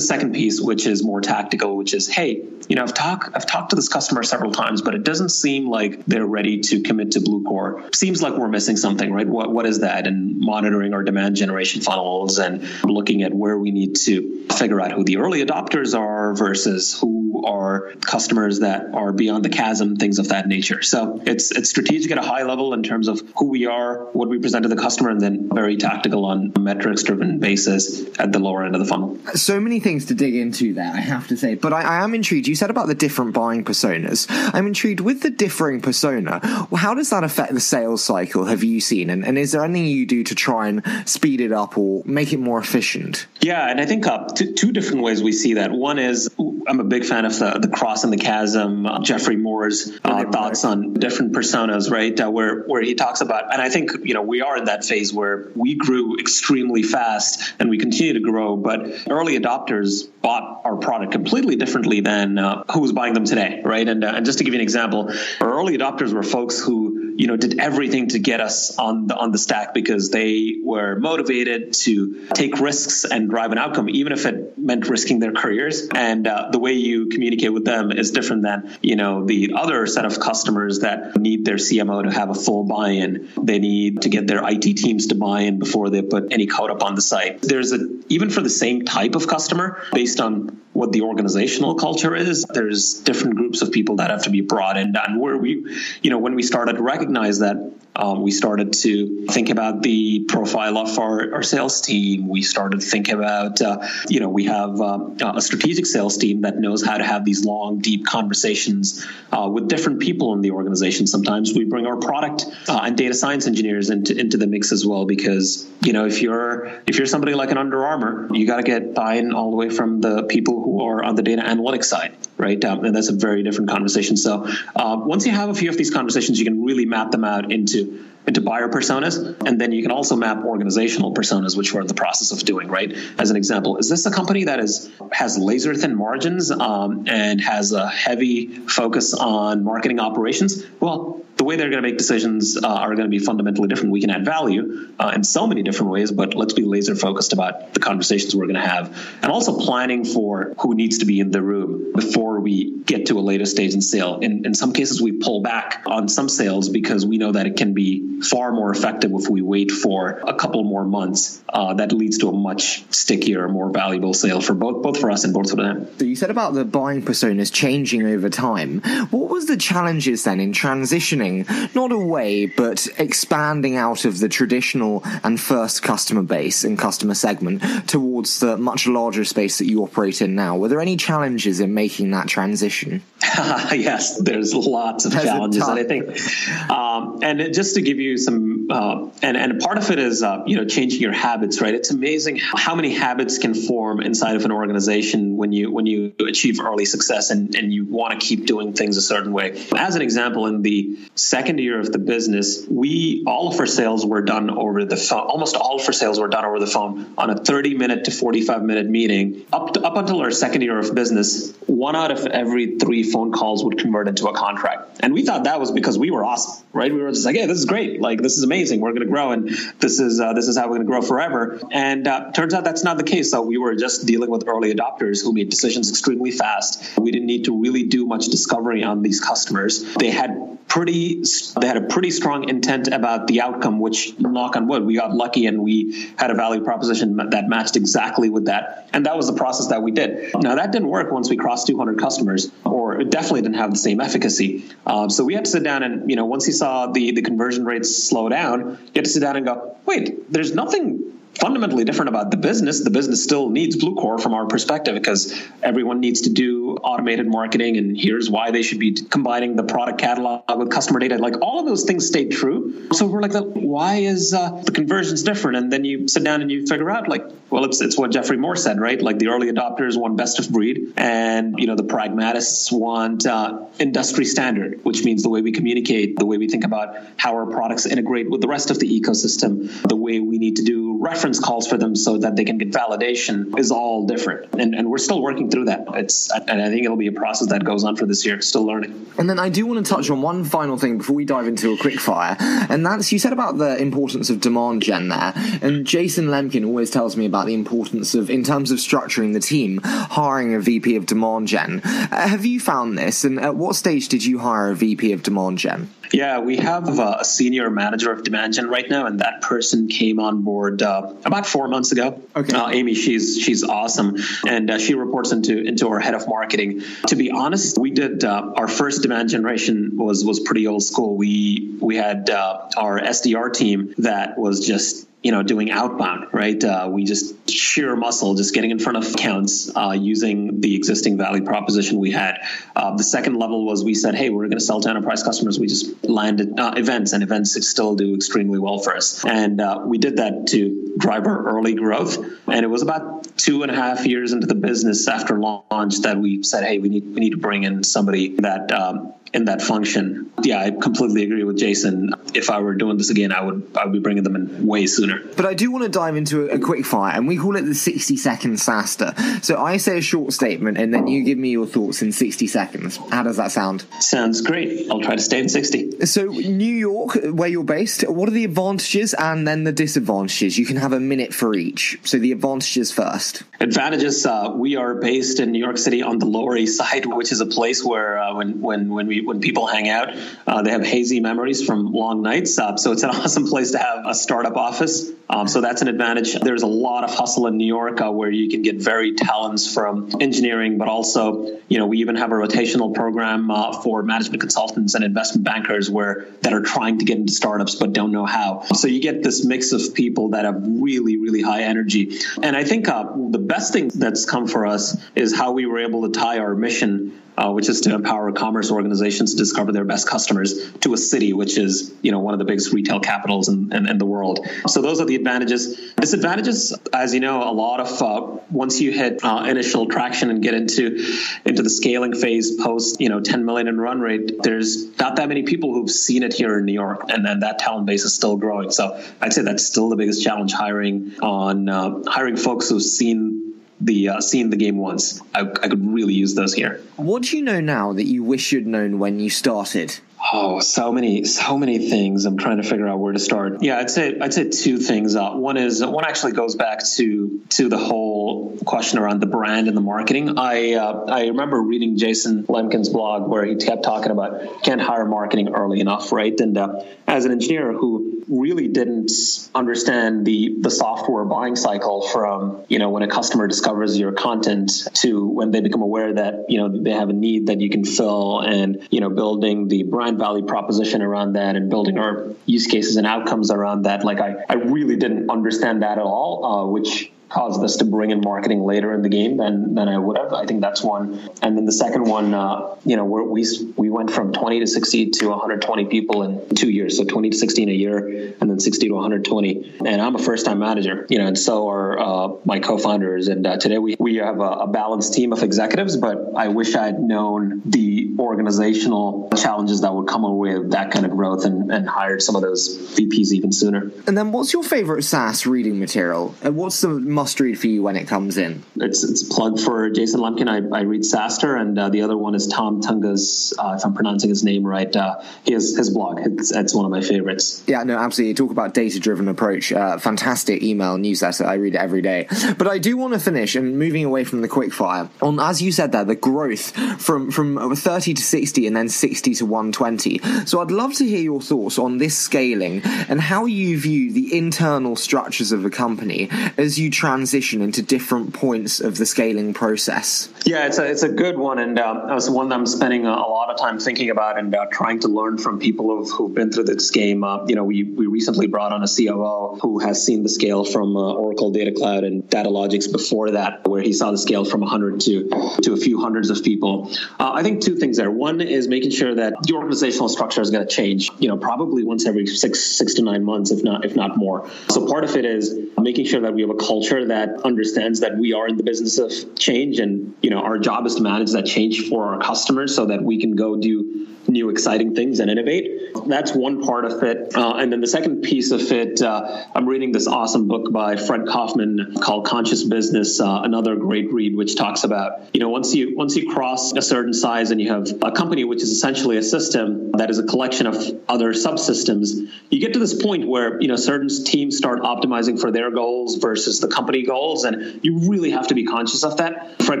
second 0.00 0.34
piece, 0.34 0.60
which 0.60 0.86
is 0.86 1.02
more 1.02 1.20
tactical, 1.20 1.76
which 1.76 1.94
is, 1.94 2.06
hey, 2.06 2.42
you 2.68 2.76
know, 2.76 2.82
I've 2.82 2.94
talked 2.94 3.30
I've 3.34 3.46
talked 3.46 3.70
to 3.70 3.76
this 3.76 3.88
customer 3.88 4.22
several 4.22 4.52
times, 4.52 4.82
but 4.82 4.94
it 4.94 5.04
doesn't 5.04 5.30
seem 5.30 5.68
like 5.68 6.04
they're 6.06 6.26
ready 6.26 6.60
to 6.60 6.82
commit 6.82 7.12
to 7.12 7.20
Blue 7.20 7.36
Bluecore. 7.36 7.94
Seems 7.94 8.22
like 8.22 8.34
we're 8.34 8.48
missing 8.48 8.76
something, 8.76 9.12
right? 9.12 9.26
What 9.26 9.52
what 9.52 9.66
is 9.66 9.80
that? 9.80 10.06
And 10.06 10.38
monitoring 10.38 10.94
our 10.94 11.02
demand 11.02 11.36
generation 11.36 11.80
funnels 11.80 12.38
and 12.38 12.66
looking 12.84 13.22
at 13.22 13.32
where 13.32 13.58
we 13.58 13.70
need 13.70 13.96
to 13.96 14.46
figure 14.52 14.80
out 14.80 14.92
who 14.92 15.04
the 15.04 15.18
early 15.18 15.44
adopters 15.44 15.98
are 15.98 16.34
versus 16.34 16.98
who 16.98 17.44
are 17.46 17.92
customers 18.00 18.60
that 18.60 18.94
are 18.94 19.12
beyond 19.12 19.44
the 19.44 19.48
chasm, 19.48 19.96
things 19.96 20.18
of 20.18 20.28
that 20.28 20.48
nature. 20.48 20.82
So 20.82 21.20
it's 21.24 21.50
it's 21.50 21.70
strategic 21.70 22.10
at 22.10 22.18
a 22.18 22.22
high 22.22 22.42
level 22.42 22.74
in 22.74 22.82
terms 22.82 23.08
of 23.08 23.22
who 23.36 23.50
we 23.50 23.66
are, 23.66 24.06
what 24.12 24.28
we 24.28 24.38
present 24.38 24.64
to 24.64 24.68
the 24.68 24.76
customer, 24.76 25.10
and 25.10 25.20
then 25.20 25.48
very 25.52 25.76
tactical 25.76 26.24
on 26.24 26.52
metrics 26.58 27.02
driven 27.02 27.38
basis 27.38 28.18
at 28.18 28.32
the 28.32 28.38
lower 28.38 28.64
end 28.64 28.74
of 28.74 28.80
the 28.80 28.86
funnel. 28.86 29.18
So 29.34 29.60
many 29.60 29.80
things 29.80 30.06
to 30.06 30.14
dig 30.14 30.34
into 30.34 30.74
there, 30.74 30.92
I 30.92 31.00
have 31.00 31.28
to 31.28 31.36
say. 31.36 31.54
But 31.54 31.72
I, 31.72 31.82
I 31.82 32.04
am 32.04 32.14
intrigued. 32.14 32.48
You 32.48 32.55
said 32.56 32.70
about 32.70 32.88
the 32.88 32.94
different 32.94 33.32
buying 33.32 33.64
personas. 33.64 34.26
I'm 34.28 34.66
intrigued 34.66 35.00
with 35.00 35.22
the 35.22 35.30
differing 35.30 35.80
persona. 35.80 36.40
How 36.74 36.94
does 36.94 37.10
that 37.10 37.24
affect 37.24 37.54
the 37.54 37.60
sales 37.60 38.02
cycle? 38.02 38.46
Have 38.46 38.64
you 38.64 38.80
seen? 38.80 39.10
And, 39.10 39.24
and 39.24 39.38
is 39.38 39.52
there 39.52 39.64
anything 39.64 39.86
you 39.86 40.06
do 40.06 40.24
to 40.24 40.34
try 40.34 40.68
and 40.68 40.82
speed 41.08 41.40
it 41.40 41.52
up 41.52 41.78
or 41.78 42.02
make 42.04 42.32
it 42.32 42.40
more 42.40 42.58
efficient? 42.58 43.26
Yeah, 43.40 43.70
and 43.70 43.80
I 43.80 43.86
think 43.86 44.06
uh, 44.06 44.26
t- 44.28 44.54
two 44.54 44.72
different 44.72 45.02
ways 45.02 45.22
we 45.22 45.32
see 45.32 45.54
that. 45.54 45.70
One 45.70 45.98
is 45.98 46.30
I'm 46.66 46.80
a 46.80 46.84
big 46.84 47.04
fan 47.04 47.24
of 47.24 47.38
the, 47.38 47.58
the 47.60 47.68
Crossing 47.68 48.10
the 48.10 48.16
Chasm, 48.16 48.86
uh, 48.86 49.00
Geoffrey 49.00 49.36
Moore's 49.36 49.98
uh, 50.04 50.24
thoughts 50.30 50.64
on 50.64 50.94
different 50.94 51.32
personas, 51.32 51.90
right? 51.90 52.18
Uh, 52.18 52.30
where 52.30 52.62
where 52.64 52.82
he 52.82 52.94
talks 52.94 53.20
about, 53.20 53.52
and 53.52 53.62
I 53.62 53.68
think 53.68 53.92
you 54.02 54.14
know 54.14 54.22
we 54.22 54.42
are 54.42 54.56
in 54.56 54.64
that 54.64 54.84
phase 54.84 55.12
where 55.12 55.50
we 55.54 55.74
grew 55.76 56.18
extremely 56.18 56.82
fast 56.82 57.54
and 57.58 57.70
we 57.70 57.78
continue 57.78 58.14
to 58.14 58.20
grow, 58.20 58.56
but 58.56 58.80
early 59.08 59.38
adopters 59.38 60.08
bought 60.22 60.62
our 60.64 60.76
product 60.76 61.12
completely 61.12 61.56
differently 61.56 62.00
than 62.00 62.38
uh, 62.38 62.64
who 62.72 62.80
was 62.80 62.92
buying 62.92 63.14
them 63.14 63.24
today, 63.24 63.62
right? 63.64 63.88
And 63.88 64.04
uh, 64.04 64.12
and 64.16 64.26
just 64.26 64.38
to 64.38 64.44
give 64.44 64.54
you 64.54 64.58
an 64.58 64.64
example, 64.64 65.12
our 65.40 65.52
early 65.58 65.78
adopters 65.78 66.12
were 66.12 66.22
folks 66.22 66.58
who 66.58 66.95
you 67.16 67.26
know 67.26 67.36
did 67.36 67.58
everything 67.58 68.08
to 68.08 68.18
get 68.18 68.40
us 68.40 68.78
on 68.78 69.06
the 69.06 69.16
on 69.16 69.32
the 69.32 69.38
stack 69.38 69.74
because 69.74 70.10
they 70.10 70.56
were 70.62 70.96
motivated 70.96 71.72
to 71.72 72.26
take 72.28 72.60
risks 72.60 73.04
and 73.04 73.30
drive 73.30 73.52
an 73.52 73.58
outcome, 73.58 73.88
even 73.88 74.12
if 74.12 74.26
it 74.26 74.58
meant 74.58 74.88
risking 74.88 75.18
their 75.18 75.32
careers. 75.32 75.88
And 75.94 76.26
uh, 76.26 76.48
the 76.52 76.58
way 76.58 76.72
you 76.72 77.08
communicate 77.08 77.52
with 77.52 77.64
them 77.64 77.90
is 77.92 78.10
different 78.10 78.42
than 78.42 78.76
you 78.82 78.96
know 78.96 79.24
the 79.24 79.52
other 79.54 79.86
set 79.86 80.04
of 80.04 80.20
customers 80.20 80.80
that 80.80 81.16
need 81.16 81.44
their 81.44 81.56
CMO 81.56 82.04
to 82.04 82.10
have 82.10 82.30
a 82.30 82.34
full 82.34 82.64
buy-in. 82.64 83.28
They 83.42 83.58
need 83.58 84.02
to 84.02 84.08
get 84.08 84.26
their 84.26 84.46
IT 84.46 84.62
teams 84.62 85.08
to 85.08 85.14
buy 85.14 85.42
in 85.42 85.58
before 85.58 85.90
they 85.90 86.02
put 86.02 86.32
any 86.32 86.46
code 86.46 86.70
up 86.70 86.82
on 86.82 86.94
the 86.94 87.02
site. 87.02 87.42
There's 87.42 87.72
a 87.72 87.78
even 88.08 88.30
for 88.30 88.42
the 88.42 88.50
same 88.50 88.84
type 88.84 89.14
of 89.14 89.26
customer 89.26 89.82
based 89.92 90.20
on 90.20 90.60
what 90.76 90.92
the 90.92 91.00
organizational 91.00 91.74
culture 91.74 92.14
is. 92.14 92.44
There's 92.44 92.94
different 92.94 93.36
groups 93.36 93.62
of 93.62 93.72
people 93.72 93.96
that 93.96 94.10
have 94.10 94.24
to 94.24 94.30
be 94.30 94.42
brought 94.42 94.76
in. 94.76 94.94
And 94.94 95.20
where 95.20 95.36
we, 95.36 95.74
you 96.02 96.10
know, 96.10 96.18
when 96.18 96.34
we 96.34 96.42
started 96.42 96.74
to 96.76 96.82
recognize 97.06 97.38
that, 97.38 97.56
um, 97.96 98.22
we 98.22 98.30
started 98.30 98.72
to 98.74 99.26
think 99.26 99.50
about 99.50 99.82
the 99.82 100.24
profile 100.28 100.78
of 100.78 100.98
our, 100.98 101.34
our 101.34 101.42
sales 101.42 101.80
team. 101.80 102.28
We 102.28 102.42
started 102.42 102.80
to 102.80 102.86
think 102.86 103.08
about, 103.08 103.60
uh, 103.60 103.86
you 104.08 104.20
know, 104.20 104.28
we 104.28 104.44
have 104.44 104.80
uh, 104.80 104.98
a 105.34 105.40
strategic 105.40 105.86
sales 105.86 106.18
team 106.18 106.42
that 106.42 106.58
knows 106.58 106.84
how 106.84 106.98
to 106.98 107.04
have 107.04 107.24
these 107.24 107.44
long, 107.44 107.78
deep 107.78 108.04
conversations 108.06 109.06
uh, 109.32 109.48
with 109.52 109.68
different 109.68 110.00
people 110.00 110.34
in 110.34 110.40
the 110.40 110.50
organization. 110.50 111.06
Sometimes 111.06 111.54
we 111.54 111.64
bring 111.64 111.86
our 111.86 111.96
product 111.96 112.44
uh, 112.68 112.80
and 112.82 112.96
data 112.96 113.14
science 113.14 113.46
engineers 113.46 113.90
into 113.90 114.18
into 114.18 114.36
the 114.36 114.46
mix 114.46 114.72
as 114.72 114.86
well, 114.86 115.06
because 115.06 115.68
you 115.82 115.92
know, 115.92 116.06
if 116.06 116.22
you're 116.22 116.66
if 116.86 116.98
you're 116.98 117.06
somebody 117.06 117.34
like 117.34 117.50
an 117.50 117.58
Under 117.58 117.84
Armour, 117.84 118.28
you 118.32 118.46
got 118.46 118.56
to 118.56 118.62
get 118.62 118.94
buy-in 118.94 119.32
all 119.32 119.50
the 119.50 119.56
way 119.56 119.70
from 119.70 120.00
the 120.00 120.24
people 120.24 120.62
who 120.62 120.82
are 120.82 121.02
on 121.02 121.14
the 121.14 121.22
data 121.22 121.42
analytics 121.42 121.84
side, 121.84 122.16
right? 122.36 122.62
Um, 122.64 122.84
and 122.84 122.94
that's 122.94 123.08
a 123.08 123.14
very 123.14 123.42
different 123.42 123.70
conversation. 123.70 124.16
So 124.16 124.46
uh, 124.74 124.96
once 124.98 125.26
you 125.26 125.32
have 125.32 125.48
a 125.48 125.54
few 125.54 125.70
of 125.70 125.76
these 125.76 125.90
conversations, 125.90 126.38
you 126.38 126.44
can 126.44 126.64
really 126.64 126.84
map 126.84 127.10
them 127.10 127.24
out 127.24 127.52
into 127.52 127.85
into 128.26 128.40
buyer 128.40 128.68
personas, 128.68 129.16
and 129.46 129.60
then 129.60 129.72
you 129.72 129.82
can 129.82 129.90
also 129.90 130.16
map 130.16 130.44
organizational 130.44 131.14
personas, 131.14 131.56
which 131.56 131.72
we're 131.72 131.80
in 131.80 131.86
the 131.86 131.94
process 131.94 132.32
of 132.32 132.44
doing. 132.44 132.68
Right? 132.68 132.96
As 133.18 133.30
an 133.30 133.36
example, 133.36 133.76
is 133.76 133.88
this 133.88 134.06
a 134.06 134.10
company 134.10 134.44
that 134.44 134.60
is 134.60 134.90
has 135.12 135.38
laser 135.38 135.74
thin 135.74 135.96
margins 135.96 136.50
um, 136.50 137.04
and 137.08 137.40
has 137.40 137.72
a 137.72 137.88
heavy 137.88 138.46
focus 138.46 139.14
on 139.14 139.64
marketing 139.64 140.00
operations? 140.00 140.64
Well, 140.80 141.25
the 141.36 141.44
way 141.44 141.56
they're 141.56 141.70
going 141.70 141.82
to 141.82 141.88
make 141.88 141.98
decisions 141.98 142.56
uh, 142.56 142.66
are 142.66 142.94
going 142.94 143.06
to 143.06 143.10
be 143.10 143.18
fundamentally 143.18 143.68
different. 143.68 143.92
We 143.92 144.00
can 144.00 144.10
add 144.10 144.24
value 144.24 144.88
uh, 144.98 145.12
in 145.14 145.22
so 145.22 145.46
many 145.46 145.62
different 145.62 145.92
ways, 145.92 146.10
but 146.10 146.34
let's 146.34 146.54
be 146.54 146.64
laser 146.64 146.94
focused 146.94 147.32
about 147.32 147.74
the 147.74 147.80
conversations 147.80 148.34
we're 148.34 148.46
going 148.46 148.60
to 148.60 148.68
have, 148.68 148.96
and 149.22 149.30
also 149.30 149.58
planning 149.58 150.04
for 150.04 150.54
who 150.58 150.74
needs 150.74 150.98
to 150.98 151.04
be 151.04 151.20
in 151.20 151.30
the 151.30 151.42
room 151.42 151.92
before 151.94 152.40
we 152.40 152.78
get 152.78 153.06
to 153.06 153.18
a 153.18 153.20
later 153.20 153.44
stage 153.44 153.74
in 153.74 153.82
sale. 153.82 154.18
In, 154.20 154.46
in 154.46 154.54
some 154.54 154.72
cases, 154.72 155.02
we 155.02 155.12
pull 155.12 155.42
back 155.42 155.82
on 155.86 156.08
some 156.08 156.28
sales 156.28 156.68
because 156.68 157.04
we 157.04 157.18
know 157.18 157.32
that 157.32 157.46
it 157.46 157.56
can 157.56 157.74
be 157.74 158.20
far 158.22 158.52
more 158.52 158.70
effective 158.70 159.12
if 159.14 159.28
we 159.28 159.42
wait 159.42 159.70
for 159.70 160.22
a 160.26 160.34
couple 160.34 160.64
more 160.64 160.84
months. 160.84 161.42
Uh, 161.48 161.74
that 161.74 161.92
leads 161.92 162.18
to 162.18 162.28
a 162.28 162.32
much 162.32 162.84
stickier, 162.92 163.48
more 163.48 163.70
valuable 163.70 164.14
sale 164.14 164.40
for 164.40 164.54
both 164.54 164.82
both 164.82 165.00
for 165.00 165.10
us 165.10 165.24
and 165.24 165.34
both 165.34 165.50
for 165.50 165.56
them. 165.56 165.88
So 165.98 166.04
you 166.04 166.16
said 166.16 166.30
about 166.30 166.54
the 166.54 166.64
buying 166.64 167.02
personas 167.02 167.52
changing 167.52 168.06
over 168.06 168.28
time. 168.28 168.80
What 169.10 169.30
was 169.30 169.46
the 169.46 169.56
challenges 169.56 170.24
then 170.24 170.40
in 170.40 170.52
transitioning, 170.52 171.25
not 171.74 171.92
away, 171.92 172.46
but 172.46 172.86
expanding 172.98 173.76
out 173.76 174.04
of 174.04 174.18
the 174.18 174.28
traditional 174.28 175.02
and 175.22 175.40
first 175.40 175.82
customer 175.82 176.22
base 176.22 176.64
and 176.64 176.78
customer 176.78 177.14
segment 177.14 177.88
towards 177.88 178.40
the 178.40 178.56
much 178.56 178.86
larger 178.86 179.24
space 179.24 179.58
that 179.58 179.66
you 179.66 179.82
operate 179.82 180.22
in 180.22 180.34
now? 180.34 180.56
Were 180.56 180.68
there 180.68 180.80
any 180.80 180.96
challenges 180.96 181.60
in 181.60 181.74
making 181.74 182.10
that 182.12 182.28
transition? 182.28 183.02
yes, 183.22 184.18
there's 184.18 184.54
lots 184.54 185.04
of 185.04 185.12
challenges, 185.12 185.66
and 185.66 185.78
I 185.78 185.84
think, 185.84 186.70
um, 186.70 187.20
and 187.22 187.54
just 187.54 187.74
to 187.74 187.82
give 187.82 187.98
you 187.98 188.16
some, 188.16 188.55
uh, 188.76 189.08
and 189.22 189.38
and 189.38 189.58
part 189.58 189.78
of 189.78 189.90
it 189.90 189.98
is 189.98 190.22
uh, 190.22 190.42
you 190.46 190.56
know 190.56 190.66
changing 190.66 191.00
your 191.00 191.12
habits, 191.12 191.62
right? 191.62 191.74
It's 191.74 191.90
amazing 191.90 192.36
how 192.36 192.74
many 192.74 192.94
habits 192.94 193.38
can 193.38 193.54
form 193.54 194.02
inside 194.02 194.36
of 194.36 194.44
an 194.44 194.52
organization 194.52 195.38
when 195.38 195.50
you 195.52 195.72
when 195.72 195.86
you 195.86 196.12
achieve 196.20 196.60
early 196.60 196.84
success 196.84 197.30
and 197.30 197.54
and 197.54 197.72
you 197.72 197.86
want 197.86 198.20
to 198.20 198.26
keep 198.26 198.44
doing 198.44 198.74
things 198.74 198.98
a 198.98 199.00
certain 199.00 199.32
way. 199.32 199.66
As 199.74 199.96
an 199.96 200.02
example, 200.02 200.44
in 200.46 200.60
the 200.60 200.98
second 201.14 201.58
year 201.58 201.80
of 201.80 201.90
the 201.90 201.98
business, 201.98 202.66
we 202.68 203.24
all 203.26 203.48
of 203.48 203.58
our 203.58 203.66
sales 203.66 204.04
were 204.04 204.20
done 204.20 204.50
over 204.50 204.84
the 204.84 204.98
phone. 204.98 205.20
Almost 205.20 205.56
all 205.56 205.80
of 205.80 205.86
our 205.86 205.94
sales 205.94 206.20
were 206.20 206.28
done 206.28 206.44
over 206.44 206.58
the 206.58 206.66
phone 206.66 207.14
on 207.16 207.30
a 207.30 207.36
30 207.36 207.78
minute 207.78 208.04
to 208.04 208.10
45 208.10 208.62
minute 208.62 208.86
meeting. 208.86 209.46
Up 209.54 209.72
to, 209.72 209.80
up 209.80 209.96
until 209.96 210.20
our 210.20 210.30
second 210.30 210.60
year 210.60 210.78
of 210.78 210.94
business, 210.94 211.55
one 211.66 211.96
out 211.96 212.10
of 212.10 212.26
every 212.26 212.76
three 212.78 213.02
phone 213.02 213.32
calls 213.32 213.64
would 213.64 213.78
convert 213.78 214.08
into 214.08 214.28
a 214.28 214.34
contract. 214.34 215.00
And 215.00 215.12
we 215.12 215.24
thought 215.24 215.44
that 215.44 215.60
was 215.60 215.72
because 215.72 215.98
we 215.98 216.10
were 216.10 216.24
awesome, 216.24 216.64
right? 216.72 216.92
We 216.92 217.02
were 217.02 217.10
just 217.10 217.26
like, 217.26 217.36
"Hey, 217.36 217.46
this 217.46 217.58
is 217.58 217.64
great! 217.64 218.00
Like, 218.00 218.22
this 218.22 218.36
is 218.38 218.44
amazing. 218.44 218.80
We're 218.80 218.92
going 218.92 219.06
to 219.06 219.12
grow, 219.12 219.32
and 219.32 219.48
this 219.80 220.00
is 220.00 220.20
uh, 220.20 220.32
this 220.32 220.48
is 220.48 220.56
how 220.56 220.64
we're 220.64 220.76
going 220.76 220.82
to 220.82 220.86
grow 220.86 221.02
forever." 221.02 221.60
And 221.70 222.06
uh, 222.06 222.32
turns 222.32 222.54
out 222.54 222.64
that's 222.64 222.84
not 222.84 222.98
the 222.98 223.04
case. 223.04 223.30
So 223.30 223.42
we 223.42 223.58
were 223.58 223.74
just 223.74 224.06
dealing 224.06 224.30
with 224.30 224.46
early 224.46 224.74
adopters 224.74 225.22
who 225.22 225.32
made 225.32 225.50
decisions 225.50 225.90
extremely 225.90 226.30
fast. 226.30 226.98
We 226.98 227.10
didn't 227.10 227.26
need 227.26 227.46
to 227.46 227.60
really 227.60 227.84
do 227.84 228.06
much 228.06 228.26
discovery 228.26 228.84
on 228.84 229.02
these 229.02 229.20
customers. 229.20 229.94
They 229.94 230.10
had 230.10 230.58
pretty 230.76 231.22
they 231.58 231.66
had 231.66 231.78
a 231.78 231.86
pretty 231.86 232.10
strong 232.10 232.50
intent 232.50 232.86
about 232.88 233.26
the 233.28 233.40
outcome 233.40 233.80
which 233.80 234.18
knock 234.18 234.56
on 234.56 234.68
wood 234.68 234.84
we 234.84 234.94
got 234.94 235.10
lucky 235.10 235.46
and 235.46 235.62
we 235.62 236.12
had 236.18 236.30
a 236.30 236.34
value 236.34 236.62
proposition 236.62 237.16
that 237.16 237.48
matched 237.48 237.76
exactly 237.76 238.28
with 238.28 238.44
that. 238.44 238.86
And 238.92 239.06
that 239.06 239.16
was 239.16 239.26
the 239.26 239.32
process 239.32 239.68
that 239.68 239.82
we 239.82 239.90
did. 239.90 240.34
Now 240.34 240.56
that 240.56 240.72
didn't 240.72 240.88
work 240.88 241.10
once 241.10 241.30
we 241.30 241.38
crossed 241.38 241.66
200 241.66 241.98
customers 241.98 242.50
or 242.62 243.00
it 243.00 243.08
definitely 243.08 243.40
didn't 243.40 243.56
have 243.56 243.70
the 243.70 243.78
same 243.78 244.02
efficacy. 244.02 244.66
Uh, 244.84 245.08
so 245.08 245.24
we 245.24 245.32
had 245.32 245.46
to 245.46 245.50
sit 245.50 245.64
down 245.64 245.82
and 245.82 246.10
you 246.10 246.16
know 246.16 246.26
once 246.26 246.46
you 246.46 246.52
saw 246.52 246.88
the 246.88 247.12
the 247.12 247.22
conversion 247.22 247.64
rates 247.64 248.04
slow 248.04 248.28
down 248.28 248.78
you 248.88 248.92
had 248.96 249.06
to 249.06 249.10
sit 249.10 249.20
down 249.20 249.36
and 249.36 249.46
go 249.46 249.78
wait 249.86 250.30
there's 250.30 250.54
nothing 250.54 251.15
fundamentally 251.36 251.84
different 251.84 252.08
about 252.08 252.30
the 252.30 252.36
business. 252.36 252.82
The 252.82 252.90
business 252.90 253.22
still 253.22 253.50
needs 253.50 253.76
Bluecore 253.76 254.20
from 254.20 254.34
our 254.34 254.46
perspective 254.46 254.94
because 254.94 255.34
everyone 255.62 256.00
needs 256.00 256.22
to 256.22 256.30
do 256.30 256.76
automated 256.76 257.26
marketing, 257.26 257.76
and 257.76 257.96
here's 257.96 258.30
why 258.30 258.50
they 258.50 258.62
should 258.62 258.78
be 258.78 258.92
combining 258.92 259.56
the 259.56 259.64
product 259.64 259.98
catalog 259.98 260.42
with 260.58 260.70
customer 260.70 260.98
data. 260.98 261.18
Like 261.18 261.40
all 261.42 261.60
of 261.60 261.66
those 261.66 261.84
things 261.84 262.06
stayed 262.06 262.32
true. 262.32 262.88
So 262.92 263.06
we're 263.06 263.22
like, 263.22 263.34
why 263.34 263.96
is 263.96 264.32
uh, 264.32 264.62
the 264.64 264.72
conversions 264.72 265.22
different? 265.22 265.58
And 265.58 265.72
then 265.72 265.84
you 265.84 266.08
sit 266.08 266.24
down 266.24 266.42
and 266.42 266.50
you 266.50 266.66
figure 266.66 266.90
out, 266.90 267.08
like, 267.08 267.24
well, 267.50 267.64
it's 267.64 267.80
it's 267.80 267.96
what 267.96 268.10
Geoffrey 268.10 268.36
Moore 268.36 268.56
said, 268.56 268.80
right? 268.80 269.00
Like 269.00 269.18
the 269.18 269.28
early 269.28 269.50
adopters 269.52 269.96
want 269.96 270.16
best 270.16 270.38
of 270.40 270.50
breed, 270.50 270.94
and 270.96 271.58
you 271.58 271.66
know 271.66 271.76
the 271.76 271.84
pragmatists 271.84 272.72
want 272.72 273.26
uh, 273.26 273.66
industry 273.78 274.24
standard, 274.24 274.84
which 274.84 275.04
means 275.04 275.22
the 275.22 275.30
way 275.30 275.42
we 275.42 275.52
communicate, 275.52 276.18
the 276.18 276.26
way 276.26 276.38
we 276.38 276.48
think 276.48 276.64
about 276.64 276.96
how 277.16 277.34
our 277.34 277.46
products 277.46 277.86
integrate 277.86 278.30
with 278.30 278.40
the 278.40 278.48
rest 278.48 278.70
of 278.70 278.78
the 278.78 279.00
ecosystem, 279.00 279.70
the 279.88 279.96
way 279.96 280.18
we 280.18 280.38
need 280.38 280.56
to 280.56 280.62
do 280.62 280.98
reference 281.00 281.25
calls 281.34 281.66
for 281.66 281.78
them 281.78 281.96
so 281.96 282.18
that 282.18 282.36
they 282.36 282.44
can 282.44 282.58
get 282.58 282.70
validation 282.70 283.58
is 283.58 283.70
all 283.70 284.06
different. 284.06 284.54
And, 284.54 284.74
and 284.74 284.90
we're 284.90 284.98
still 284.98 285.22
working 285.22 285.50
through 285.50 285.66
that. 285.66 285.86
It's 285.94 286.30
and 286.30 286.62
I 286.62 286.68
think 286.68 286.84
it'll 286.84 286.96
be 286.96 287.08
a 287.08 287.12
process 287.12 287.48
that 287.48 287.64
goes 287.64 287.84
on 287.84 287.96
for 287.96 288.06
this 288.06 288.24
year. 288.24 288.40
Still 288.40 288.64
learning. 288.64 289.06
And 289.18 289.28
then 289.28 289.38
I 289.38 289.48
do 289.48 289.66
want 289.66 289.84
to 289.84 289.92
touch 289.92 290.10
on 290.10 290.22
one 290.22 290.44
final 290.44 290.76
thing 290.76 290.98
before 290.98 291.16
we 291.16 291.24
dive 291.24 291.46
into 291.46 291.72
a 291.72 291.76
quick 291.76 291.98
fire, 291.98 292.36
and 292.38 292.84
that's 292.84 293.12
you 293.12 293.18
said 293.18 293.32
about 293.32 293.58
the 293.58 293.76
importance 293.80 294.30
of 294.30 294.40
demand 294.40 294.82
gen 294.82 295.08
there. 295.08 295.32
And 295.62 295.86
Jason 295.86 296.26
Lemkin 296.26 296.66
always 296.66 296.90
tells 296.90 297.16
me 297.16 297.26
about 297.26 297.46
the 297.46 297.54
importance 297.54 298.14
of, 298.14 298.30
in 298.30 298.44
terms 298.44 298.70
of 298.70 298.78
structuring 298.78 299.32
the 299.32 299.40
team, 299.40 299.80
hiring 299.82 300.54
a 300.54 300.60
VP 300.60 300.96
of 300.96 301.06
demand 301.06 301.48
gen. 301.48 301.80
Uh, 301.84 302.28
have 302.28 302.44
you 302.44 302.60
found 302.60 302.98
this? 302.98 303.24
And 303.24 303.40
at 303.40 303.56
what 303.56 303.76
stage 303.76 304.08
did 304.08 304.24
you 304.24 304.38
hire 304.38 304.70
a 304.70 304.74
VP 304.74 305.12
of 305.12 305.22
demand 305.22 305.58
gen? 305.58 305.90
Yeah, 306.12 306.40
we 306.40 306.56
have 306.58 306.98
a 306.98 307.24
senior 307.24 307.70
manager 307.70 308.12
of 308.12 308.22
demand 308.22 308.54
gen 308.54 308.68
right 308.68 308.88
now, 308.88 309.06
and 309.06 309.20
that 309.20 309.42
person 309.42 309.88
came 309.88 310.20
on 310.20 310.42
board 310.42 310.82
uh, 310.82 311.14
about 311.24 311.46
four 311.46 311.68
months 311.68 311.92
ago. 311.92 312.22
Okay, 312.34 312.54
uh, 312.54 312.70
Amy, 312.70 312.94
she's 312.94 313.38
she's 313.40 313.64
awesome, 313.64 314.16
and 314.46 314.70
uh, 314.70 314.78
she 314.78 314.94
reports 314.94 315.32
into 315.32 315.58
into 315.58 315.88
our 315.88 316.00
head 316.00 316.14
of 316.14 316.28
marketing. 316.28 316.82
To 317.08 317.16
be 317.16 317.30
honest, 317.30 317.78
we 317.78 317.90
did 317.90 318.24
uh, 318.24 318.52
our 318.56 318.68
first 318.68 319.02
demand 319.02 319.30
generation 319.30 319.96
was 319.96 320.24
was 320.24 320.40
pretty 320.40 320.66
old 320.66 320.82
school. 320.82 321.16
We 321.16 321.76
we 321.80 321.96
had 321.96 322.30
uh, 322.30 322.68
our 322.76 323.00
SDR 323.00 323.52
team 323.52 323.94
that 323.98 324.38
was 324.38 324.66
just 324.66 325.06
you 325.26 325.32
know, 325.32 325.42
doing 325.42 325.72
outbound, 325.72 326.28
right? 326.30 326.62
Uh, 326.62 326.88
we 326.88 327.02
just 327.02 327.50
sheer 327.50 327.96
muscle, 327.96 328.36
just 328.36 328.54
getting 328.54 328.70
in 328.70 328.78
front 328.78 328.96
of 328.96 329.12
accounts 329.12 329.68
uh, 329.74 329.90
using 329.90 330.60
the 330.60 330.76
existing 330.76 331.18
value 331.18 331.44
proposition 331.44 331.98
we 331.98 332.12
had. 332.12 332.46
Uh, 332.76 332.96
the 332.96 333.02
second 333.02 333.34
level 333.34 333.66
was 333.66 333.82
we 333.82 333.94
said, 333.94 334.14
hey, 334.14 334.30
we're 334.30 334.44
going 334.44 334.52
to 334.52 334.64
sell 334.64 334.80
to 334.80 334.88
enterprise 334.88 335.24
customers. 335.24 335.58
We 335.58 335.66
just 335.66 336.04
landed 336.04 336.60
uh, 336.60 336.74
events, 336.76 337.12
and 337.12 337.24
events 337.24 337.58
still 337.66 337.96
do 337.96 338.14
extremely 338.14 338.60
well 338.60 338.78
for 338.78 338.94
us. 338.94 339.24
And 339.24 339.60
uh, 339.60 339.82
we 339.84 339.98
did 339.98 340.18
that 340.18 340.46
to 340.50 340.94
drive 340.96 341.26
our 341.26 341.56
early 341.56 341.74
growth. 341.74 342.18
And 342.46 342.62
it 342.62 342.68
was 342.68 342.82
about 342.82 343.36
two 343.36 343.64
and 343.64 343.72
a 343.72 343.74
half 343.74 344.06
years 344.06 344.32
into 344.32 344.46
the 344.46 344.54
business 344.54 345.08
after 345.08 345.40
launch 345.40 346.02
that 346.02 346.18
we 346.18 346.44
said, 346.44 346.62
hey, 346.62 346.78
we 346.78 346.88
need 346.88 347.04
we 347.04 347.18
need 347.18 347.30
to 347.30 347.38
bring 347.38 347.64
in 347.64 347.82
somebody 347.82 348.36
that 348.36 348.70
um, 348.70 349.12
in 349.32 349.46
that 349.46 349.62
function. 349.62 350.30
Yeah, 350.42 350.60
I 350.60 350.70
completely 350.70 351.24
agree 351.24 351.44
with 351.44 351.58
Jason. 351.58 352.14
If 352.34 352.50
I 352.50 352.60
were 352.60 352.74
doing 352.74 352.96
this 352.98 353.10
again, 353.10 353.32
I 353.32 353.42
would 353.42 353.70
I 353.76 353.84
would 353.84 353.92
be 353.92 354.00
bringing 354.00 354.22
them 354.22 354.36
in 354.36 354.66
way 354.66 354.86
sooner. 354.86 355.22
But 355.36 355.46
I 355.46 355.54
do 355.54 355.70
want 355.70 355.84
to 355.84 355.90
dive 355.90 356.16
into 356.16 356.48
a, 356.48 356.58
quick 356.58 356.84
fire, 356.84 357.14
and 357.14 357.28
we 357.28 357.36
call 357.36 357.54
it 357.56 357.62
the 357.62 357.74
60 357.74 358.16
second 358.16 358.54
SaaStr. 358.54 359.44
So 359.44 359.62
I 359.62 359.76
say 359.76 359.98
a 359.98 360.02
short 360.02 360.32
statement, 360.32 360.78
and 360.78 360.92
then 360.92 361.06
you 361.06 361.22
give 361.22 361.38
me 361.38 361.50
your 361.50 361.66
thoughts 361.66 362.02
in 362.02 362.12
60 362.12 362.46
seconds. 362.46 362.96
How 363.10 363.22
does 363.22 363.36
that 363.36 363.52
sound? 363.52 363.84
Sounds 364.00 364.40
great. 364.40 364.90
I'll 364.90 365.00
try 365.00 365.14
to 365.14 365.22
stay 365.22 365.38
in 365.38 365.48
60. 365.48 366.06
So 366.06 366.24
New 366.24 366.64
York, 366.64 367.18
where 367.24 367.48
you're 367.48 367.64
based, 367.64 368.08
what 368.08 368.28
are 368.28 368.32
the 368.32 368.44
advantages 368.44 369.14
and 369.14 369.46
then 369.46 369.64
the 369.64 369.72
disadvantages? 369.72 370.58
You 370.58 370.66
can 370.66 370.76
have 370.76 370.92
a 370.92 371.00
minute 371.00 371.32
for 371.32 371.54
each. 371.54 371.98
So 372.04 372.18
the 372.18 372.32
advantages 372.32 372.90
first. 372.90 373.42
Advantages. 373.60 374.26
Uh, 374.26 374.52
we 374.54 374.76
are 374.76 374.94
based 374.94 375.40
in 375.40 375.52
New 375.52 375.62
York 375.62 375.78
City 375.78 376.02
on 376.02 376.18
the 376.18 376.26
Lower 376.26 376.56
East 376.56 376.78
Side, 376.78 377.06
which 377.06 377.32
is 377.32 377.40
a 377.40 377.46
place 377.46 377.84
where 377.84 378.18
uh, 378.18 378.34
when 378.34 378.60
when 378.60 378.88
when 378.88 379.06
we 379.06 379.15
when 379.20 379.40
people 379.40 379.66
hang 379.66 379.88
out, 379.88 380.14
uh, 380.46 380.62
they 380.62 380.70
have 380.70 380.84
hazy 380.84 381.20
memories 381.20 381.64
from 381.64 381.92
long 381.92 382.22
nights. 382.22 382.58
Uh, 382.58 382.76
so 382.76 382.92
it's 382.92 383.02
an 383.02 383.10
awesome 383.14 383.46
place 383.46 383.72
to 383.72 383.78
have 383.78 384.06
a 384.06 384.14
startup 384.14 384.56
office. 384.56 385.10
Um, 385.28 385.48
so 385.48 385.60
that's 385.60 385.82
an 385.82 385.88
advantage. 385.88 386.34
There's 386.34 386.62
a 386.62 386.68
lot 386.68 387.02
of 387.02 387.12
hustle 387.12 387.48
in 387.48 387.56
New 387.56 387.66
York 387.66 388.00
uh, 388.00 388.12
where 388.12 388.30
you 388.30 388.48
can 388.48 388.62
get 388.62 388.76
varied 388.76 389.18
talents 389.18 389.72
from 389.72 390.10
engineering, 390.20 390.78
but 390.78 390.88
also, 390.88 391.58
you 391.68 391.78
know, 391.78 391.86
we 391.86 391.98
even 391.98 392.16
have 392.16 392.30
a 392.30 392.34
rotational 392.34 392.94
program 392.94 393.50
uh, 393.50 393.72
for 393.82 394.02
management 394.02 394.40
consultants 394.40 394.94
and 394.94 395.04
investment 395.04 395.44
bankers 395.44 395.90
where 395.90 396.26
that 396.42 396.52
are 396.52 396.62
trying 396.62 396.98
to 396.98 397.04
get 397.04 397.18
into 397.18 397.32
startups 397.32 397.74
but 397.74 397.92
don't 397.92 398.12
know 398.12 398.24
how. 398.24 398.62
So 398.62 398.86
you 398.86 399.00
get 399.00 399.22
this 399.22 399.44
mix 399.44 399.72
of 399.72 399.94
people 399.94 400.30
that 400.30 400.44
have 400.44 400.62
really, 400.64 401.16
really 401.16 401.42
high 401.42 401.62
energy. 401.62 402.18
And 402.42 402.56
I 402.56 402.62
think 402.62 402.88
uh, 402.88 403.04
the 403.30 403.38
best 403.38 403.72
thing 403.72 403.88
that's 403.88 404.26
come 404.26 404.46
for 404.46 404.66
us 404.66 404.96
is 405.16 405.36
how 405.36 405.52
we 405.52 405.66
were 405.66 405.80
able 405.80 406.08
to 406.08 406.18
tie 406.18 406.38
our 406.38 406.54
mission 406.54 407.20
uh, 407.36 407.50
which 407.50 407.68
is 407.68 407.82
to 407.82 407.94
empower 407.94 408.32
commerce 408.32 408.70
organizations 408.70 409.32
to 409.32 409.38
discover 409.38 409.72
their 409.72 409.84
best 409.84 410.08
customers 410.08 410.72
to 410.80 410.94
a 410.94 410.96
city, 410.96 411.32
which 411.32 411.58
is 411.58 411.94
you 412.02 412.12
know 412.12 412.20
one 412.20 412.34
of 412.34 412.38
the 412.38 412.44
biggest 412.44 412.72
retail 412.72 413.00
capitals 413.00 413.48
in, 413.48 413.72
in, 413.74 413.88
in 413.88 413.98
the 413.98 414.06
world. 414.06 414.46
So 414.66 414.82
those 414.82 415.00
are 415.00 415.04
the 415.04 415.16
advantages. 415.16 415.78
Disadvantages, 415.96 416.76
as 416.92 417.14
you 417.14 417.20
know, 417.20 417.42
a 417.48 417.52
lot 417.52 417.80
of 417.80 418.02
uh, 418.02 418.40
once 418.50 418.80
you 418.80 418.92
hit 418.92 419.24
uh, 419.24 419.44
initial 419.48 419.86
traction 419.86 420.30
and 420.30 420.42
get 420.42 420.54
into 420.54 421.04
into 421.44 421.62
the 421.62 421.70
scaling 421.70 422.14
phase 422.14 422.56
post 422.56 423.00
you 423.00 423.08
know 423.08 423.20
10 423.20 423.44
million 423.44 423.68
in 423.68 423.78
run 423.78 424.00
rate, 424.00 424.42
there's 424.42 424.98
not 424.98 425.16
that 425.16 425.28
many 425.28 425.42
people 425.42 425.74
who've 425.74 425.90
seen 425.90 426.22
it 426.22 426.32
here 426.32 426.58
in 426.58 426.64
New 426.64 426.72
York, 426.72 427.06
and 427.08 427.24
then 427.24 427.40
that 427.40 427.58
talent 427.58 427.86
base 427.86 428.04
is 428.04 428.14
still 428.14 428.36
growing. 428.36 428.70
So 428.70 429.02
I'd 429.20 429.32
say 429.32 429.42
that's 429.42 429.64
still 429.64 429.88
the 429.88 429.96
biggest 429.96 430.22
challenge 430.22 430.52
hiring 430.52 431.12
on 431.20 431.68
uh, 431.68 432.02
hiring 432.06 432.36
folks 432.36 432.68
who've 432.68 432.82
seen 432.82 433.45
the 433.80 434.08
uh, 434.10 434.20
seen 434.20 434.50
the 434.50 434.56
game 434.56 434.76
once. 434.76 435.20
I, 435.34 435.40
I 435.40 435.68
could 435.68 435.86
really 435.86 436.14
use 436.14 436.34
those 436.34 436.54
here. 436.54 436.82
What 436.96 437.22
do 437.24 437.36
you 437.36 437.42
know 437.42 437.60
now 437.60 437.92
that 437.92 438.04
you 438.04 438.22
wish 438.22 438.52
you'd 438.52 438.66
known 438.66 438.98
when 438.98 439.20
you 439.20 439.30
started? 439.30 439.98
Oh, 440.32 440.60
so 440.60 440.92
many, 440.92 441.24
so 441.24 441.56
many 441.56 441.90
things. 441.90 442.24
I'm 442.24 442.38
trying 442.38 442.56
to 442.56 442.62
figure 442.62 442.88
out 442.88 442.98
where 442.98 443.12
to 443.12 443.18
start. 443.18 443.62
Yeah, 443.62 443.78
I'd 443.78 443.90
say 443.90 444.18
I'd 444.18 444.34
say 444.34 444.48
two 444.48 444.78
things. 444.78 445.14
Uh, 445.14 445.32
one 445.32 445.56
is 445.56 445.84
one 445.84 446.04
actually 446.04 446.32
goes 446.32 446.56
back 446.56 446.80
to 446.96 447.42
to 447.50 447.68
the 447.68 447.78
whole 447.78 448.15
question 448.64 448.98
around 448.98 449.20
the 449.20 449.26
brand 449.26 449.68
and 449.68 449.76
the 449.76 449.80
marketing. 449.80 450.38
I 450.38 450.74
uh, 450.74 451.04
I 451.08 451.26
remember 451.26 451.60
reading 451.60 451.96
Jason 451.96 452.44
Lemkin's 452.44 452.88
blog 452.88 453.28
where 453.28 453.44
he 453.44 453.56
kept 453.56 453.84
talking 453.84 454.10
about 454.10 454.62
can't 454.62 454.80
hire 454.80 455.06
marketing 455.06 455.54
early 455.54 455.80
enough, 455.80 456.12
right? 456.12 456.38
And 456.40 456.56
uh, 456.56 456.82
as 457.06 457.24
an 457.24 457.32
engineer 457.32 457.72
who 457.72 458.24
really 458.28 458.68
didn't 458.68 459.10
understand 459.54 460.26
the 460.26 460.56
the 460.60 460.70
software 460.70 461.24
buying 461.24 461.56
cycle 461.56 462.02
from 462.02 462.64
you 462.68 462.78
know 462.78 462.90
when 462.90 463.02
a 463.02 463.08
customer 463.08 463.46
discovers 463.46 463.98
your 463.98 464.12
content 464.12 464.88
to 464.94 465.26
when 465.26 465.50
they 465.50 465.60
become 465.60 465.82
aware 465.82 466.14
that 466.14 466.46
you 466.48 466.58
know 466.58 466.82
they 466.82 466.90
have 466.90 467.08
a 467.08 467.12
need 467.12 467.46
that 467.46 467.60
you 467.60 467.70
can 467.70 467.84
fill 467.84 468.40
and 468.40 468.86
you 468.90 469.00
know 469.00 469.10
building 469.10 469.68
the 469.68 469.82
brand 469.84 470.18
value 470.18 470.44
proposition 470.44 471.02
around 471.02 471.34
that 471.34 471.56
and 471.56 471.70
building 471.70 471.98
our 471.98 472.28
use 472.44 472.66
cases 472.66 472.96
and 472.96 473.06
outcomes 473.06 473.50
around 473.50 473.82
that. 473.82 474.04
Like 474.04 474.20
I, 474.20 474.36
I 474.48 474.54
really 474.54 474.96
didn't 474.96 475.30
understand 475.30 475.82
that 475.82 475.98
at 475.98 476.04
all, 476.04 476.44
uh, 476.44 476.66
which 476.66 477.10
caused 477.28 477.62
us 477.62 477.76
to 477.76 477.84
bring 477.84 478.10
in 478.10 478.20
marketing 478.20 478.62
later 478.62 478.92
in 478.94 479.02
the 479.02 479.08
game 479.08 479.36
than 479.36 479.74
than 479.74 479.88
I 479.88 479.98
would 479.98 480.16
have. 480.16 480.32
I 480.32 480.46
think 480.46 480.60
that's 480.60 480.82
one. 480.82 481.20
And 481.42 481.56
then 481.56 481.64
the 481.64 481.72
second 481.72 482.04
one, 482.04 482.34
uh, 482.34 482.76
you 482.84 482.96
know, 482.96 483.04
we 483.04 483.46
we 483.76 483.90
went 483.90 484.10
from 484.10 484.32
20 484.32 484.60
to 484.60 484.66
60 484.66 485.10
to 485.10 485.28
120 485.28 485.86
people 485.86 486.22
in 486.22 486.54
two 486.54 486.70
years. 486.70 486.96
So 486.96 487.04
20 487.04 487.30
to 487.30 487.36
60 487.36 487.62
in 487.62 487.68
a 487.68 487.72
year, 487.72 488.34
and 488.40 488.50
then 488.50 488.60
60 488.60 488.88
to 488.88 488.94
120. 488.94 489.78
And 489.84 490.00
I'm 490.00 490.14
a 490.14 490.18
first 490.18 490.46
time 490.46 490.60
manager, 490.60 491.06
you 491.08 491.18
know, 491.18 491.26
and 491.26 491.38
so 491.38 491.68
are 491.68 491.98
uh, 491.98 492.28
my 492.44 492.60
co-founders. 492.60 493.28
And 493.28 493.46
uh, 493.46 493.58
today 493.58 493.78
we 493.78 493.96
we 493.98 494.16
have 494.16 494.40
a, 494.40 494.66
a, 494.66 494.66
balanced 494.66 495.14
team 495.14 495.32
of 495.32 495.42
executives. 495.42 495.96
But 495.96 496.32
I 496.36 496.48
wish 496.48 496.74
I'd 496.74 496.98
known 496.98 497.62
the 497.64 498.14
organizational 498.18 499.30
challenges 499.36 499.80
that 499.82 499.94
would 499.94 500.08
come 500.08 500.26
with 500.38 500.72
that 500.72 500.90
kind 500.90 501.04
of 501.04 501.12
growth 501.12 501.44
and, 501.44 501.70
and 501.70 501.88
hired 501.88 502.22
some 502.22 502.36
of 502.36 502.42
those 502.42 502.76
VPs 502.96 503.32
even 503.32 503.52
sooner. 503.52 503.90
And 504.06 504.16
then, 504.16 504.32
what's 504.32 504.52
your 504.52 504.62
favorite 504.62 505.02
SaaS 505.02 505.46
reading 505.46 505.78
material? 505.78 506.34
And 506.42 506.56
what's 506.56 506.80
the 506.80 506.88
must 507.16 507.40
read 507.40 507.58
for 507.58 507.66
you 507.66 507.82
when 507.82 507.96
it 507.96 508.06
comes 508.06 508.36
in? 508.36 508.62
It's 508.76 509.02
it's 509.02 509.22
plug 509.22 509.58
for 509.58 509.88
Jason 509.90 510.20
Lemkin. 510.20 510.48
I, 510.48 510.78
I 510.78 510.82
read 510.82 511.00
SaaStr, 511.00 511.58
and 511.58 511.78
uh, 511.78 511.88
the 511.88 512.02
other 512.02 512.16
one 512.16 512.34
is 512.34 512.46
Tomasz 512.46 512.82
Tunguz's. 512.82 513.54
Uh, 513.58 513.74
if 513.78 513.84
I'm 513.86 513.94
pronouncing 513.94 514.28
his 514.28 514.44
name 514.44 514.64
right, 514.64 514.94
uh, 514.94 515.22
he 515.44 515.54
has 515.54 515.74
his 515.74 515.90
blog. 515.90 516.20
It's, 516.20 516.52
it's 516.52 516.74
one 516.74 516.84
of 516.84 516.90
my 516.90 517.00
favorites. 517.00 517.64
Yeah, 517.66 517.82
no, 517.84 517.96
absolutely. 517.96 518.34
Talk 518.34 518.50
about 518.50 518.74
data 518.74 519.00
driven 519.00 519.28
approach. 519.28 519.72
Uh, 519.72 519.98
fantastic 519.98 520.62
email 520.62 520.98
newsletter. 520.98 521.46
I 521.46 521.54
read 521.54 521.74
it 521.74 521.78
every 521.78 522.02
day. 522.02 522.28
But 522.58 522.68
I 522.68 522.78
do 522.78 522.96
want 522.96 523.14
to 523.14 523.18
finish 523.18 523.56
and 523.56 523.78
moving 523.78 524.04
away 524.04 524.24
from 524.24 524.42
the 524.42 524.48
quickfire 524.48 525.08
on 525.22 525.40
as 525.40 525.62
you 525.62 525.72
said 525.72 525.92
there, 525.92 526.04
the 526.04 526.14
growth 526.14 526.76
from 527.00 527.30
from 527.30 527.74
30 527.74 528.14
to 528.14 528.22
60 528.22 528.66
and 528.66 528.76
then 528.76 528.88
60 528.88 529.34
to 529.34 529.46
120. 529.46 530.18
So 530.44 530.60
I'd 530.60 530.70
love 530.70 530.94
to 530.94 531.04
hear 531.06 531.20
your 531.20 531.40
thoughts 531.40 531.78
on 531.78 531.98
this 531.98 532.16
scaling 532.16 532.82
and 533.08 533.20
how 533.20 533.46
you 533.46 533.78
view 533.78 534.12
the 534.12 534.36
internal 534.36 534.96
structures 534.96 535.52
of 535.52 535.64
a 535.64 535.70
company 535.70 536.28
as 536.58 536.78
you 536.78 536.90
transition 537.06 537.62
into 537.62 537.82
different 537.82 538.34
points 538.34 538.80
of 538.80 538.98
the 538.98 539.06
scaling 539.06 539.54
process? 539.54 540.28
Yeah, 540.44 540.66
it's 540.66 540.78
a, 540.78 540.90
it's 540.90 541.04
a 541.04 541.08
good 541.08 541.38
one, 541.38 541.60
and 541.60 541.78
uh, 541.78 542.06
it's 542.10 542.28
one 542.28 542.48
that 542.48 542.56
I'm 542.56 542.66
spending 542.66 543.06
a, 543.06 543.10
lot 543.36 543.48
of 543.48 543.60
time 543.60 543.78
thinking 543.78 544.10
about 544.10 544.40
and 544.40 544.52
uh, 544.52 544.66
trying 544.72 544.98
to 545.00 545.08
learn 545.08 545.38
from 545.38 545.60
people 545.60 545.86
who've, 545.86 546.10
who've 546.10 546.34
been 546.34 546.50
through 546.50 546.64
this 546.64 546.90
game. 546.90 547.22
Uh, 547.22 547.46
you 547.46 547.54
know, 547.54 547.62
we, 547.62 547.84
we 547.84 548.06
recently 548.06 548.48
brought 548.48 548.72
on 548.72 548.82
a 548.82 548.88
COO 548.88 549.58
who 549.62 549.78
has 549.78 550.04
seen 550.04 550.24
the 550.24 550.28
scale 550.28 550.64
from 550.64 550.96
uh, 550.96 551.12
Oracle 551.12 551.52
Data 551.52 551.70
Cloud 551.70 552.02
and 552.02 552.24
Datalogix 552.24 552.90
before 552.90 553.32
that, 553.32 553.68
where 553.68 553.82
he 553.82 553.92
saw 553.92 554.10
the 554.10 554.18
scale 554.18 554.44
from 554.44 554.62
100 554.62 555.00
to, 555.02 555.58
to 555.62 555.74
a 555.74 555.76
few 555.76 556.00
hundreds 556.00 556.30
of 556.30 556.42
people. 556.42 556.90
Uh, 557.20 557.30
I 557.34 557.44
think 557.44 557.62
two 557.62 557.76
things 557.76 557.98
there. 557.98 558.10
One 558.10 558.40
is 558.40 558.66
making 558.66 558.90
sure 558.90 559.14
that 559.14 559.34
the 559.42 559.54
organizational 559.54 560.08
structure 560.08 560.40
is 560.40 560.50
going 560.50 560.66
to 560.66 560.74
change, 560.74 561.10
you 561.20 561.28
know, 561.28 561.36
probably 561.36 561.84
once 561.84 562.04
every 562.04 562.26
six, 562.26 562.64
six 562.64 562.94
to 562.94 563.02
nine 563.02 563.22
months, 563.22 563.52
if 563.52 563.62
not, 563.62 563.84
if 563.84 563.94
not 563.94 564.16
more. 564.16 564.50
So 564.70 564.86
part 564.86 565.04
of 565.04 565.14
it 565.16 565.24
is 565.24 565.56
making 565.78 566.06
sure 566.06 566.22
that 566.22 566.34
we 566.34 566.40
have 566.40 566.50
a 566.50 566.56
culture 566.56 566.95
that 567.04 567.44
understands 567.44 568.00
that 568.00 568.16
we 568.16 568.32
are 568.32 568.48
in 568.48 568.56
the 568.56 568.62
business 568.62 568.98
of 568.98 569.36
change 569.36 569.78
and 569.78 570.14
you 570.22 570.30
know 570.30 570.40
our 570.40 570.58
job 570.58 570.86
is 570.86 570.94
to 570.94 571.02
manage 571.02 571.32
that 571.32 571.46
change 571.46 571.88
for 571.88 572.14
our 572.14 572.20
customers 572.20 572.74
so 572.74 572.86
that 572.86 573.02
we 573.02 573.20
can 573.20 573.36
go 573.36 573.56
do 573.56 574.06
new 574.28 574.50
exciting 574.50 574.94
things 574.94 575.20
and 575.20 575.30
innovate. 575.30 575.94
That's 576.06 576.32
one 576.32 576.62
part 576.62 576.84
of 576.84 577.02
it. 577.02 577.34
Uh, 577.34 577.54
and 577.54 577.72
then 577.72 577.80
the 577.80 577.86
second 577.86 578.22
piece 578.22 578.50
of 578.50 578.60
it 578.72 579.02
uh, 579.02 579.44
i'm 579.54 579.68
reading 579.68 579.92
this 579.92 580.06
awesome 580.06 580.48
book 580.48 580.72
by 580.72 580.96
Fred 580.96 581.22
Kofman 581.22 582.00
called 582.00 582.26
conscious 582.26 582.64
business 582.64 583.20
uh, 583.20 583.40
another 583.42 583.76
great 583.76 584.12
read 584.12 584.36
which 584.36 584.56
talks 584.56 584.84
about 584.84 585.34
you 585.34 585.40
know 585.40 585.48
once 585.48 585.74
you 585.74 585.96
once 585.96 586.16
you 586.16 586.30
cross 586.30 586.72
a 586.72 586.82
certain 586.82 587.12
size 587.12 587.50
and 587.50 587.60
you 587.60 587.70
have 587.70 587.88
a 588.02 588.12
company 588.12 588.44
which 588.44 588.62
is 588.62 588.70
essentially 588.70 589.16
a 589.16 589.22
system 589.22 589.92
that 589.92 590.10
is 590.10 590.18
a 590.18 590.24
collection 590.24 590.66
of 590.66 590.76
other 591.08 591.32
subsystems 591.32 592.30
you 592.50 592.60
get 592.60 592.72
to 592.72 592.78
this 592.78 593.00
point 593.00 593.26
where 593.26 593.60
you 593.60 593.68
know 593.68 593.76
certain 593.76 594.08
teams 594.08 594.56
start 594.56 594.80
optimizing 594.80 595.40
for 595.40 595.50
their 595.50 595.70
goals 595.70 596.16
versus 596.16 596.60
the 596.60 596.68
company 596.68 597.02
goals 597.04 597.44
and 597.44 597.84
you 597.84 598.10
really 598.10 598.30
have 598.30 598.48
to 598.48 598.54
be 598.54 598.64
conscious 598.64 599.04
of 599.04 599.18
that. 599.18 599.62
Fred 599.62 599.80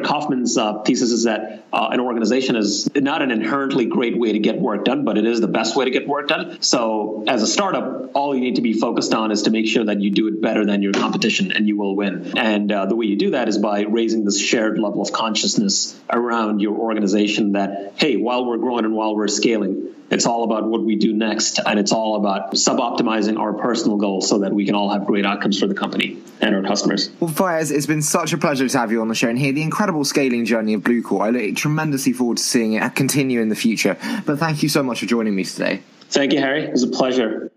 Kofman's 0.00 0.56
uh, 0.56 0.82
thesis 0.82 1.10
is 1.10 1.24
that 1.24 1.64
uh, 1.72 1.88
an 1.90 2.00
organization 2.00 2.56
is 2.56 2.88
not 2.94 3.22
an 3.22 3.30
inherently 3.30 3.86
great 3.86 4.18
way 4.18 4.32
to 4.36 4.42
get 4.42 4.60
work 4.60 4.84
done, 4.84 5.04
but 5.04 5.18
it 5.18 5.26
is 5.26 5.40
the 5.40 5.48
best 5.48 5.76
way 5.76 5.84
to 5.84 5.90
get 5.90 6.06
work 6.06 6.28
done. 6.28 6.62
So 6.62 7.24
as 7.26 7.42
a 7.42 7.46
startup, 7.46 8.10
all 8.14 8.34
you 8.34 8.40
need 8.40 8.56
to 8.56 8.62
be 8.62 8.72
focused 8.72 9.14
on 9.14 9.30
is 9.30 9.42
to 9.42 9.50
make 9.50 9.66
sure 9.66 9.84
that 9.84 10.00
you 10.00 10.10
do 10.10 10.28
it 10.28 10.40
better 10.40 10.64
than 10.64 10.82
your 10.82 10.92
competition 10.92 11.52
and 11.52 11.66
you 11.68 11.76
will 11.76 11.96
win. 11.96 12.36
And 12.38 12.70
uh, 12.70 12.86
the 12.86 12.96
way 12.96 13.06
you 13.06 13.16
do 13.16 13.30
that 13.30 13.48
is 13.48 13.58
by 13.58 13.82
raising 13.82 14.24
this 14.24 14.40
shared 14.40 14.78
level 14.78 15.02
of 15.02 15.12
consciousness 15.12 15.98
around 16.10 16.60
your 16.60 16.76
organization 16.76 17.52
that, 17.52 17.94
hey, 17.96 18.16
while 18.16 18.44
we're 18.44 18.58
growing 18.58 18.84
and 18.84 18.94
while 18.94 19.16
we're 19.16 19.28
scaling, 19.28 19.94
it's 20.10 20.26
all 20.26 20.44
about 20.44 20.64
what 20.64 20.82
we 20.82 20.96
do 20.96 21.12
next, 21.12 21.58
and 21.64 21.78
it's 21.78 21.92
all 21.92 22.16
about 22.16 22.56
sub 22.56 22.78
optimizing 22.78 23.38
our 23.38 23.52
personal 23.52 23.96
goals 23.96 24.28
so 24.28 24.38
that 24.38 24.52
we 24.52 24.64
can 24.66 24.74
all 24.74 24.90
have 24.90 25.06
great 25.06 25.26
outcomes 25.26 25.58
for 25.58 25.66
the 25.66 25.74
company 25.74 26.18
and 26.40 26.54
our 26.54 26.62
customers. 26.62 27.10
Well, 27.20 27.30
Fayez, 27.30 27.70
it's 27.70 27.86
been 27.86 28.02
such 28.02 28.32
a 28.32 28.38
pleasure 28.38 28.68
to 28.68 28.78
have 28.78 28.92
you 28.92 29.00
on 29.00 29.08
the 29.08 29.14
show 29.14 29.28
and 29.28 29.38
hear 29.38 29.52
the 29.52 29.62
incredible 29.62 30.04
scaling 30.04 30.44
journey 30.44 30.74
of 30.74 30.82
Bluecore. 30.82 31.22
I 31.26 31.30
look 31.30 31.56
tremendously 31.56 32.12
forward 32.12 32.38
to 32.38 32.42
seeing 32.42 32.74
it 32.74 32.94
continue 32.94 33.40
in 33.40 33.48
the 33.48 33.56
future. 33.56 33.96
But 34.24 34.38
thank 34.38 34.62
you 34.62 34.68
so 34.68 34.82
much 34.82 35.00
for 35.00 35.06
joining 35.06 35.34
me 35.34 35.44
today. 35.44 35.82
Thank 36.08 36.32
you, 36.32 36.40
Harry. 36.40 36.64
It 36.64 36.72
was 36.72 36.84
a 36.84 36.88
pleasure. 36.88 37.50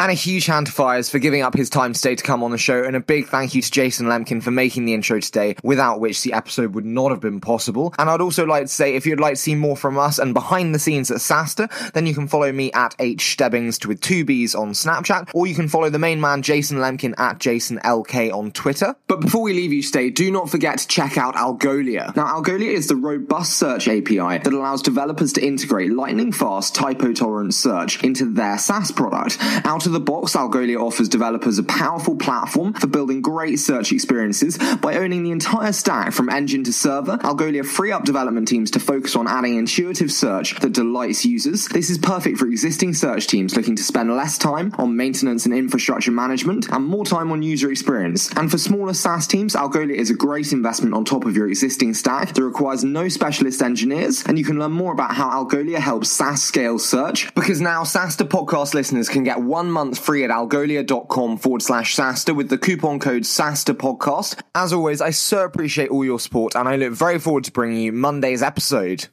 And 0.00 0.10
a 0.10 0.14
huge 0.14 0.46
hand 0.46 0.66
to 0.66 0.72
Fayez 0.72 1.10
for 1.10 1.18
giving 1.18 1.42
up 1.42 1.54
his 1.54 1.68
time 1.68 1.92
today 1.92 2.14
to 2.14 2.24
come 2.24 2.42
on 2.42 2.52
the 2.52 2.56
show, 2.56 2.84
and 2.84 2.96
a 2.96 3.00
big 3.00 3.26
thank 3.26 3.54
you 3.54 3.60
to 3.60 3.70
Jason 3.70 4.06
Lemkin 4.06 4.42
for 4.42 4.50
making 4.50 4.86
the 4.86 4.94
intro 4.94 5.20
today, 5.20 5.56
without 5.62 6.00
which 6.00 6.22
the 6.22 6.32
episode 6.32 6.74
would 6.74 6.86
not 6.86 7.10
have 7.10 7.20
been 7.20 7.38
possible. 7.38 7.92
And 7.98 8.08
I'd 8.08 8.22
also 8.22 8.46
like 8.46 8.62
to 8.62 8.68
say, 8.68 8.94
if 8.94 9.04
you'd 9.04 9.20
like 9.20 9.34
to 9.34 9.40
see 9.40 9.54
more 9.54 9.76
from 9.76 9.98
us 9.98 10.18
and 10.18 10.32
behind 10.32 10.74
the 10.74 10.78
scenes 10.78 11.10
at 11.10 11.18
SaaStr, 11.18 11.92
then 11.92 12.06
you 12.06 12.14
can 12.14 12.28
follow 12.28 12.50
me 12.50 12.72
at 12.72 12.96
H 12.98 13.32
Stebbings 13.32 13.86
with 13.86 14.00
two 14.00 14.24
B's 14.24 14.54
on 14.54 14.70
Snapchat, 14.70 15.32
or 15.34 15.46
you 15.46 15.54
can 15.54 15.68
follow 15.68 15.90
the 15.90 15.98
main 15.98 16.18
man 16.18 16.40
Jason 16.40 16.78
Lemkin 16.78 17.12
at 17.18 17.38
JasonLK 17.38 18.32
on 18.32 18.52
Twitter. 18.52 18.96
But 19.06 19.20
before 19.20 19.42
we 19.42 19.52
leave 19.52 19.74
you 19.74 19.82
today, 19.82 20.08
do 20.08 20.30
not 20.30 20.48
forget 20.48 20.78
to 20.78 20.88
check 20.88 21.18
out 21.18 21.34
Algolia. 21.34 22.16
Now, 22.16 22.40
Algolia 22.40 22.72
is 22.72 22.86
the 22.86 22.96
robust 22.96 23.58
search 23.58 23.86
API 23.86 24.16
that 24.16 24.46
allows 24.46 24.80
developers 24.80 25.34
to 25.34 25.44
integrate 25.46 25.92
lightning 25.92 26.32
fast 26.32 26.74
typo 26.74 27.12
tolerant 27.12 27.52
search 27.52 28.02
into 28.02 28.24
their 28.32 28.56
SaaS 28.56 28.92
product. 28.92 29.36
Out 29.66 29.84
of 29.84 29.89
the 29.92 30.00
box, 30.00 30.34
Algolia 30.34 30.80
offers 30.80 31.08
developers 31.08 31.58
a 31.58 31.62
powerful 31.62 32.16
platform 32.16 32.72
for 32.72 32.86
building 32.86 33.20
great 33.22 33.56
search 33.56 33.92
experiences 33.92 34.58
by 34.80 34.96
owning 34.96 35.22
the 35.22 35.30
entire 35.30 35.72
stack 35.72 36.12
from 36.12 36.28
engine 36.28 36.64
to 36.64 36.72
server. 36.72 37.18
Algolia 37.18 37.64
free 37.64 37.92
up 37.92 38.04
development 38.04 38.48
teams 38.48 38.70
to 38.72 38.80
focus 38.80 39.16
on 39.16 39.26
adding 39.26 39.56
intuitive 39.56 40.12
search 40.12 40.58
that 40.60 40.72
delights 40.72 41.24
users. 41.24 41.66
This 41.68 41.90
is 41.90 41.98
perfect 41.98 42.38
for 42.38 42.46
existing 42.46 42.94
search 42.94 43.26
teams 43.26 43.56
looking 43.56 43.76
to 43.76 43.82
spend 43.82 44.14
less 44.14 44.38
time 44.38 44.74
on 44.78 44.96
maintenance 44.96 45.44
and 45.44 45.54
infrastructure 45.54 46.10
management 46.10 46.68
and 46.70 46.84
more 46.84 47.04
time 47.04 47.32
on 47.32 47.42
user 47.42 47.70
experience. 47.70 48.30
And 48.36 48.50
for 48.50 48.58
smaller 48.58 48.94
SaaS 48.94 49.26
teams, 49.26 49.54
Algolia 49.54 49.94
is 49.94 50.10
a 50.10 50.14
great 50.14 50.52
investment 50.52 50.94
on 50.94 51.04
top 51.04 51.24
of 51.24 51.36
your 51.36 51.48
existing 51.48 51.94
stack 51.94 52.34
that 52.34 52.42
requires 52.42 52.84
no 52.84 53.08
specialist 53.08 53.62
engineers. 53.62 54.24
And 54.26 54.38
you 54.38 54.44
can 54.44 54.58
learn 54.58 54.72
more 54.72 54.92
about 54.92 55.14
how 55.14 55.44
Algolia 55.44 55.78
helps 55.78 56.10
SaaS 56.10 56.42
scale 56.42 56.78
search 56.78 57.34
because 57.34 57.60
now 57.60 57.82
SaaStr 57.82 58.28
podcast 58.28 58.74
listeners 58.74 59.08
can 59.08 59.24
get 59.24 59.40
one 59.40 59.70
month 59.70 59.79
month 59.80 59.98
free 59.98 60.24
at 60.24 60.30
algolia.com 60.30 61.38
forward 61.38 61.62
slash 61.62 61.96
SaaStr 61.96 62.36
with 62.36 62.50
the 62.50 62.58
coupon 62.58 62.98
code 62.98 63.22
SaaStr 63.22 63.72
podcast. 63.72 64.38
As 64.54 64.74
always, 64.74 65.00
I 65.00 65.08
so 65.08 65.42
appreciate 65.42 65.88
all 65.88 66.04
your 66.04 66.20
support 66.20 66.54
and 66.54 66.68
I 66.68 66.76
look 66.76 66.92
very 66.92 67.18
forward 67.18 67.44
to 67.44 67.52
bringing 67.52 67.80
you 67.80 67.92
Monday's 67.92 68.42
episode. 68.42 69.08